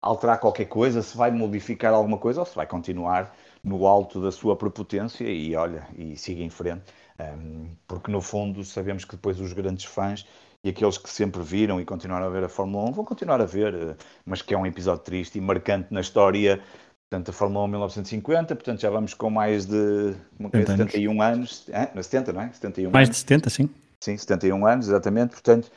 alterar 0.02 0.40
qualquer 0.40 0.66
coisa, 0.66 1.02
se 1.02 1.16
vai 1.16 1.30
modificar 1.32 1.94
alguma 1.94 2.18
coisa 2.18 2.40
ou 2.40 2.46
se 2.46 2.56
vai 2.56 2.66
continuar 2.66 3.36
no 3.64 3.86
alto 3.86 4.22
da 4.22 4.32
sua 4.32 4.56
prepotência 4.56 5.26
e 5.26 5.56
olha, 5.56 5.88
e 5.98 6.16
siga 6.16 6.42
em 6.42 6.50
frente. 6.50 6.84
Um, 7.20 7.72
porque 7.88 8.12
no 8.12 8.22
fundo 8.22 8.64
sabemos 8.64 9.04
que 9.04 9.16
depois 9.16 9.40
os 9.40 9.52
grandes 9.52 9.86
fãs 9.86 10.26
e 10.64 10.70
aqueles 10.70 10.98
que 10.98 11.10
sempre 11.10 11.42
viram 11.42 11.80
e 11.80 11.86
continuaram 11.86 12.28
a 12.28 12.30
ver 12.30 12.44
a 12.44 12.50
Fórmula 12.50 12.90
1 12.90 12.94
vão 12.94 13.06
continuar 13.06 13.42
a 13.42 13.46
ver, 13.46 13.74
eh, 13.74 13.96
mas 14.26 14.42
que 14.42 14.54
é 14.54 14.58
um 14.58 14.66
episódio 14.66 15.04
triste 15.04 15.38
e 15.38 15.42
marcante 15.42 15.88
na 15.94 16.02
história. 16.02 16.62
Portanto, 17.10 17.30
a 17.30 17.34
Fórmula 17.34 17.66
1 17.66 17.68
1950, 17.70 18.56
portanto 18.56 18.82
já 18.82 18.90
vamos 18.90 19.14
com 19.14 19.30
mais 19.30 19.66
de 19.66 20.14
como 20.38 20.50
é, 20.54 20.66
71 20.66 21.22
anos, 21.22 21.66
anos. 21.70 21.98
É? 21.98 22.04
70, 22.04 22.34
não 22.34 22.42
é? 22.42 22.52
71 22.52 22.92
mais 22.92 23.08
anos. 23.08 23.16
de 23.16 23.22
70, 23.22 23.50
sim. 23.50 23.70
Sim, 24.02 24.18
71 24.18 24.66
anos, 24.66 24.88
exatamente. 24.88 25.32
Portanto, 25.32 25.72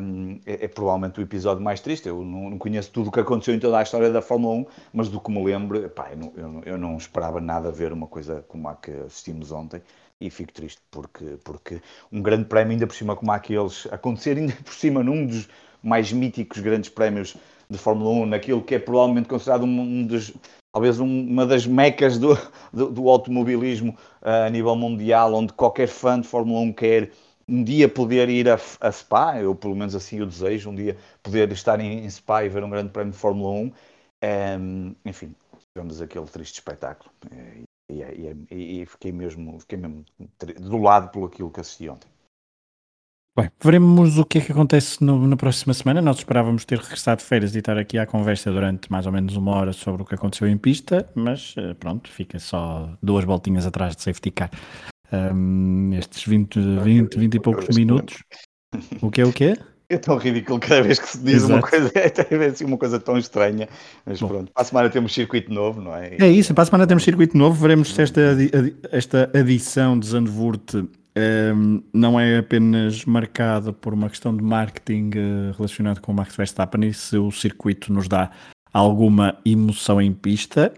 um, 0.00 0.40
é, 0.46 0.64
é, 0.64 0.68
provavelmente 0.68 1.20
o 1.20 1.22
episódio 1.22 1.62
mais 1.62 1.80
triste. 1.80 2.08
Eu 2.08 2.22
não, 2.22 2.50
não, 2.50 2.58
conheço 2.58 2.90
tudo 2.90 3.08
o 3.08 3.12
que 3.12 3.20
aconteceu 3.20 3.54
em 3.54 3.58
toda 3.58 3.78
a 3.78 3.82
história 3.82 4.10
da 4.10 4.22
Fórmula 4.22 4.54
1, 4.54 4.66
mas 4.92 5.08
do 5.08 5.20
que 5.20 5.30
me 5.30 5.42
lembro, 5.44 5.88
pá, 5.90 6.10
eu, 6.10 6.16
não, 6.16 6.32
eu, 6.36 6.62
eu, 6.64 6.78
não, 6.78 6.96
esperava 6.96 7.40
nada 7.40 7.70
ver 7.70 7.92
uma 7.92 8.06
coisa 8.06 8.44
como 8.48 8.68
a 8.68 8.74
que 8.74 8.90
assistimos 8.90 9.50
ontem 9.50 9.82
e 10.26 10.30
fico 10.30 10.52
triste 10.52 10.80
porque, 10.90 11.36
porque 11.44 11.82
um 12.10 12.22
grande 12.22 12.44
prémio, 12.44 12.72
ainda 12.72 12.86
por 12.86 12.94
cima 12.94 13.16
como 13.16 13.32
aqueles, 13.32 13.86
acontecer 13.90 14.36
ainda 14.38 14.54
por 14.64 14.72
cima 14.72 15.02
num 15.02 15.26
dos 15.26 15.48
mais 15.82 16.12
míticos 16.12 16.60
grandes 16.60 16.88
prémios 16.88 17.36
de 17.68 17.78
Fórmula 17.78 18.10
1, 18.24 18.26
naquilo 18.26 18.62
que 18.62 18.76
é 18.76 18.78
provavelmente 18.78 19.28
considerado 19.28 19.64
um, 19.64 19.80
um 19.80 20.06
dos, 20.06 20.32
talvez 20.72 21.00
um, 21.00 21.06
uma 21.06 21.44
das 21.44 21.66
mecas 21.66 22.18
do, 22.18 22.38
do, 22.72 22.90
do 22.90 23.08
automobilismo 23.08 23.96
uh, 24.22 24.46
a 24.46 24.50
nível 24.50 24.76
mundial, 24.76 25.34
onde 25.34 25.52
qualquer 25.52 25.88
fã 25.88 26.20
de 26.20 26.28
Fórmula 26.28 26.60
1 26.60 26.72
quer 26.72 27.10
um 27.48 27.64
dia 27.64 27.88
poder 27.88 28.28
ir 28.28 28.48
a, 28.48 28.58
a, 28.80 28.92
Spa, 28.92 29.38
eu 29.40 29.54
pelo 29.54 29.74
menos 29.74 29.94
assim 29.94 30.20
o 30.20 30.26
desejo, 30.26 30.70
um 30.70 30.74
dia 30.74 30.96
poder 31.22 31.50
estar 31.50 31.80
em, 31.80 32.04
em 32.04 32.10
Spa 32.10 32.44
e 32.44 32.48
ver 32.48 32.62
um 32.62 32.70
grande 32.70 32.90
prémio 32.90 33.12
de 33.12 33.18
Fórmula 33.18 33.50
1. 33.50 33.58
Um, 33.58 33.72
ehm, 34.22 34.94
enfim, 35.04 35.34
tivemos 35.74 36.00
aquele 36.00 36.26
triste 36.26 36.54
espetáculo. 36.54 37.10
E, 37.32 37.64
e, 38.00 38.36
e, 38.50 38.82
e, 38.82 38.86
fiquei 38.86 39.12
mesmo, 39.12 39.58
fiquei 39.60 39.78
mesmo 39.78 40.04
do 40.58 40.78
lado 40.78 41.10
pelo 41.10 41.26
aquilo 41.26 41.50
que 41.50 41.60
assisti 41.60 41.88
ontem. 41.88 42.08
Bem, 43.34 43.50
veremos 43.62 44.18
o 44.18 44.26
que 44.26 44.38
é 44.38 44.40
que 44.42 44.52
acontece 44.52 45.02
no, 45.02 45.26
na 45.26 45.38
próxima 45.38 45.72
semana. 45.72 46.02
Nós 46.02 46.18
esperávamos 46.18 46.66
ter 46.66 46.78
regressado 46.78 47.22
de 47.22 47.26
férias 47.26 47.54
e 47.54 47.60
estar 47.60 47.78
aqui 47.78 47.98
à 47.98 48.06
conversa 48.06 48.52
durante 48.52 48.92
mais 48.92 49.06
ou 49.06 49.12
menos 49.12 49.36
uma 49.36 49.52
hora 49.52 49.72
sobre 49.72 50.02
o 50.02 50.04
que 50.04 50.14
aconteceu 50.14 50.46
em 50.46 50.58
pista, 50.58 51.10
mas 51.14 51.54
eh, 51.56 51.72
pronto, 51.72 52.10
fica 52.10 52.38
só 52.38 52.94
duas 53.02 53.24
voltinhas 53.24 53.64
atrás 53.64 53.96
de 53.96 54.02
safety 54.02 54.30
car. 54.30 54.50
Um, 55.10 55.94
estes 55.94 56.26
20, 56.26 56.58
20, 56.82 57.18
20 57.18 57.34
e 57.34 57.40
poucos 57.40 57.74
minutos. 57.74 58.22
O 59.00 59.10
que 59.10 59.22
é 59.22 59.24
o 59.24 59.32
quê? 59.32 59.54
É 59.58 59.64
tão 59.98 60.16
ridículo 60.16 60.58
cada 60.58 60.82
vez 60.82 60.98
que 60.98 61.08
se 61.08 61.18
diz 61.18 61.36
Exato. 61.36 61.52
uma 61.54 61.62
coisa, 61.62 61.90
é 61.94 62.46
assim 62.46 62.64
uma 62.64 62.78
coisa 62.78 62.98
tão 63.00 63.18
estranha. 63.18 63.68
Mas 64.04 64.20
Bom. 64.20 64.28
pronto, 64.28 64.52
para 64.52 64.62
a 64.62 64.64
semana 64.64 64.90
temos 64.90 65.12
circuito 65.12 65.52
novo, 65.52 65.80
não 65.80 65.94
é? 65.94 66.16
É 66.18 66.28
isso, 66.28 66.54
para 66.54 66.62
a 66.62 66.66
semana 66.66 66.86
temos 66.86 67.04
circuito 67.04 67.36
novo. 67.36 67.60
Veremos 67.60 67.94
se 67.94 68.02
esta, 68.02 68.20
esta 68.90 69.30
adição 69.34 69.98
de 69.98 70.06
Zandvoort 70.06 70.84
um, 71.54 71.82
não 71.92 72.18
é 72.18 72.38
apenas 72.38 73.04
marcada 73.04 73.72
por 73.72 73.92
uma 73.92 74.08
questão 74.08 74.34
de 74.34 74.42
marketing 74.42 75.10
uh, 75.10 75.52
relacionado 75.56 76.00
com 76.00 76.12
o 76.12 76.14
Max 76.14 76.34
Verstappen 76.34 76.88
e 76.88 76.94
se 76.94 77.18
o 77.18 77.30
circuito 77.30 77.92
nos 77.92 78.08
dá 78.08 78.30
alguma 78.72 79.36
emoção 79.44 80.00
em 80.00 80.12
pista, 80.12 80.72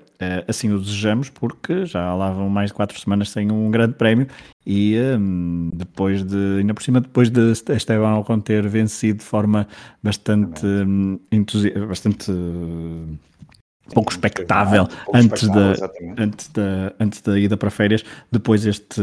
assim 0.48 0.72
o 0.72 0.79
desejamos, 0.79 1.29
porque 1.29 1.85
já 1.87 2.14
lá 2.14 2.31
vão 2.31 2.48
mais 2.48 2.70
de 2.70 2.74
quatro 2.74 2.98
semanas 2.98 3.31
sem 3.31 3.50
um 3.50 3.70
grande 3.70 3.94
prémio 3.94 4.27
e 4.66 4.96
um, 5.18 5.70
depois 5.74 6.24
de, 6.24 6.59
ainda 6.59 6.72
por 6.72 6.83
cima, 6.83 7.00
depois 7.00 7.31
de 7.31 7.53
Esteban 7.53 8.16
Ocon 8.18 8.40
ter 8.40 8.66
vencido 8.68 9.18
de 9.18 9.24
forma 9.24 9.66
bastante, 10.03 10.64
um, 10.64 11.18
bastante 11.88 12.31
uh, 12.31 13.18
pouco 13.92 14.12
expectável, 14.12 14.87
pouco 14.87 15.16
antes, 15.16 15.48
da, 15.48 15.90
antes, 16.18 16.48
da, 16.48 16.94
antes 16.98 17.20
da 17.20 17.38
ida 17.38 17.57
para 17.57 17.70
férias, 17.70 18.05
depois 18.31 18.64
este 18.64 19.03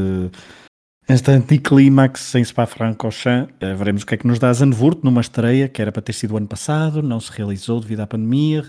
este 1.07 1.31
anticlímax 1.31 2.35
em 2.35 2.43
Spa-Francorchamps, 2.43 3.53
uh, 3.61 3.75
veremos 3.75 4.03
o 4.03 4.05
que 4.05 4.15
é 4.15 4.17
que 4.17 4.27
nos 4.27 4.39
dá 4.39 4.53
Zandvoort 4.53 4.99
numa 5.03 5.21
estreia 5.21 5.67
que 5.67 5.81
era 5.81 5.91
para 5.91 6.01
ter 6.01 6.13
sido 6.13 6.33
o 6.33 6.37
ano 6.37 6.47
passado, 6.47 7.01
não 7.01 7.19
se 7.19 7.31
realizou 7.31 7.79
devido 7.79 8.01
à 8.01 8.07
pandemia, 8.07 8.63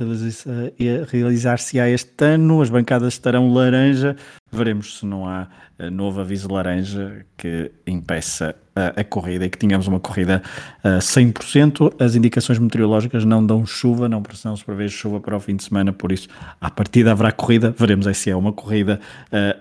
eh, 0.79 1.05
realizar-se-á 1.09 1.88
este 1.88 2.25
ano, 2.25 2.61
as 2.61 2.71
bancadas 2.71 3.14
estarão 3.14 3.53
laranja, 3.53 4.16
veremos 4.52 4.98
se 4.98 5.06
não 5.06 5.26
há 5.26 5.48
uh, 5.78 5.90
novo 5.90 6.20
aviso 6.20 6.52
laranja 6.52 7.24
que 7.36 7.70
impeça 7.86 8.54
a, 8.76 9.00
a 9.00 9.04
corrida 9.04 9.46
e 9.46 9.50
que 9.50 9.58
tenhamos 9.58 9.86
uma 9.86 9.98
corrida 9.98 10.42
a 10.84 10.88
uh, 10.88 10.98
100%. 10.98 11.94
As 12.02 12.14
indicações 12.14 12.58
meteorológicas 12.58 13.24
não 13.24 13.44
dão 13.44 13.64
chuva, 13.64 14.08
não, 14.08 14.22
não 14.44 14.56
se 14.56 14.64
prevê 14.64 14.88
chuva 14.88 15.20
para 15.20 15.36
o 15.36 15.40
fim 15.40 15.56
de 15.56 15.64
semana, 15.64 15.92
por 15.92 16.12
isso, 16.12 16.28
à 16.60 16.70
partida 16.70 17.12
haverá 17.12 17.32
corrida. 17.32 17.74
Veremos 17.76 18.06
aí 18.06 18.14
se 18.14 18.30
é 18.30 18.36
uma 18.36 18.52
corrida 18.52 19.00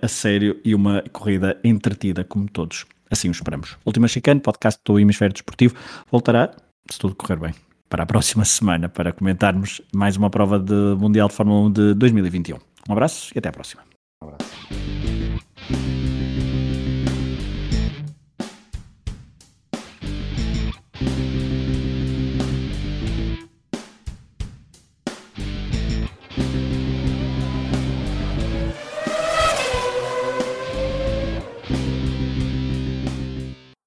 a 0.01 0.07
sério 0.07 0.59
e 0.63 0.75
uma 0.75 1.03
corrida 1.11 1.57
entretida, 1.63 2.23
como 2.23 2.49
todos 2.49 2.85
assim 3.11 3.27
o 3.27 3.31
esperamos. 3.31 3.77
Última 3.85 4.07
Chicane, 4.07 4.39
podcast 4.39 4.79
do 4.85 4.97
Hemisfério 4.97 5.33
Desportivo, 5.33 5.75
voltará, 6.09 6.51
se 6.89 6.97
tudo 6.97 7.13
correr 7.13 7.37
bem, 7.37 7.53
para 7.89 8.03
a 8.03 8.05
próxima 8.05 8.45
semana, 8.45 8.87
para 8.87 9.11
comentarmos 9.11 9.81
mais 9.93 10.15
uma 10.15 10.29
prova 10.29 10.57
de 10.57 10.95
Mundial 10.97 11.27
de 11.27 11.35
Fórmula 11.35 11.67
1 11.67 11.71
de 11.71 11.93
2021. 11.95 12.57
Um 12.89 12.93
abraço 12.93 13.31
e 13.35 13.37
até 13.37 13.49
à 13.49 13.51
próxima. 13.51 13.90
Um 14.23 14.27
abraço. 14.27 15.20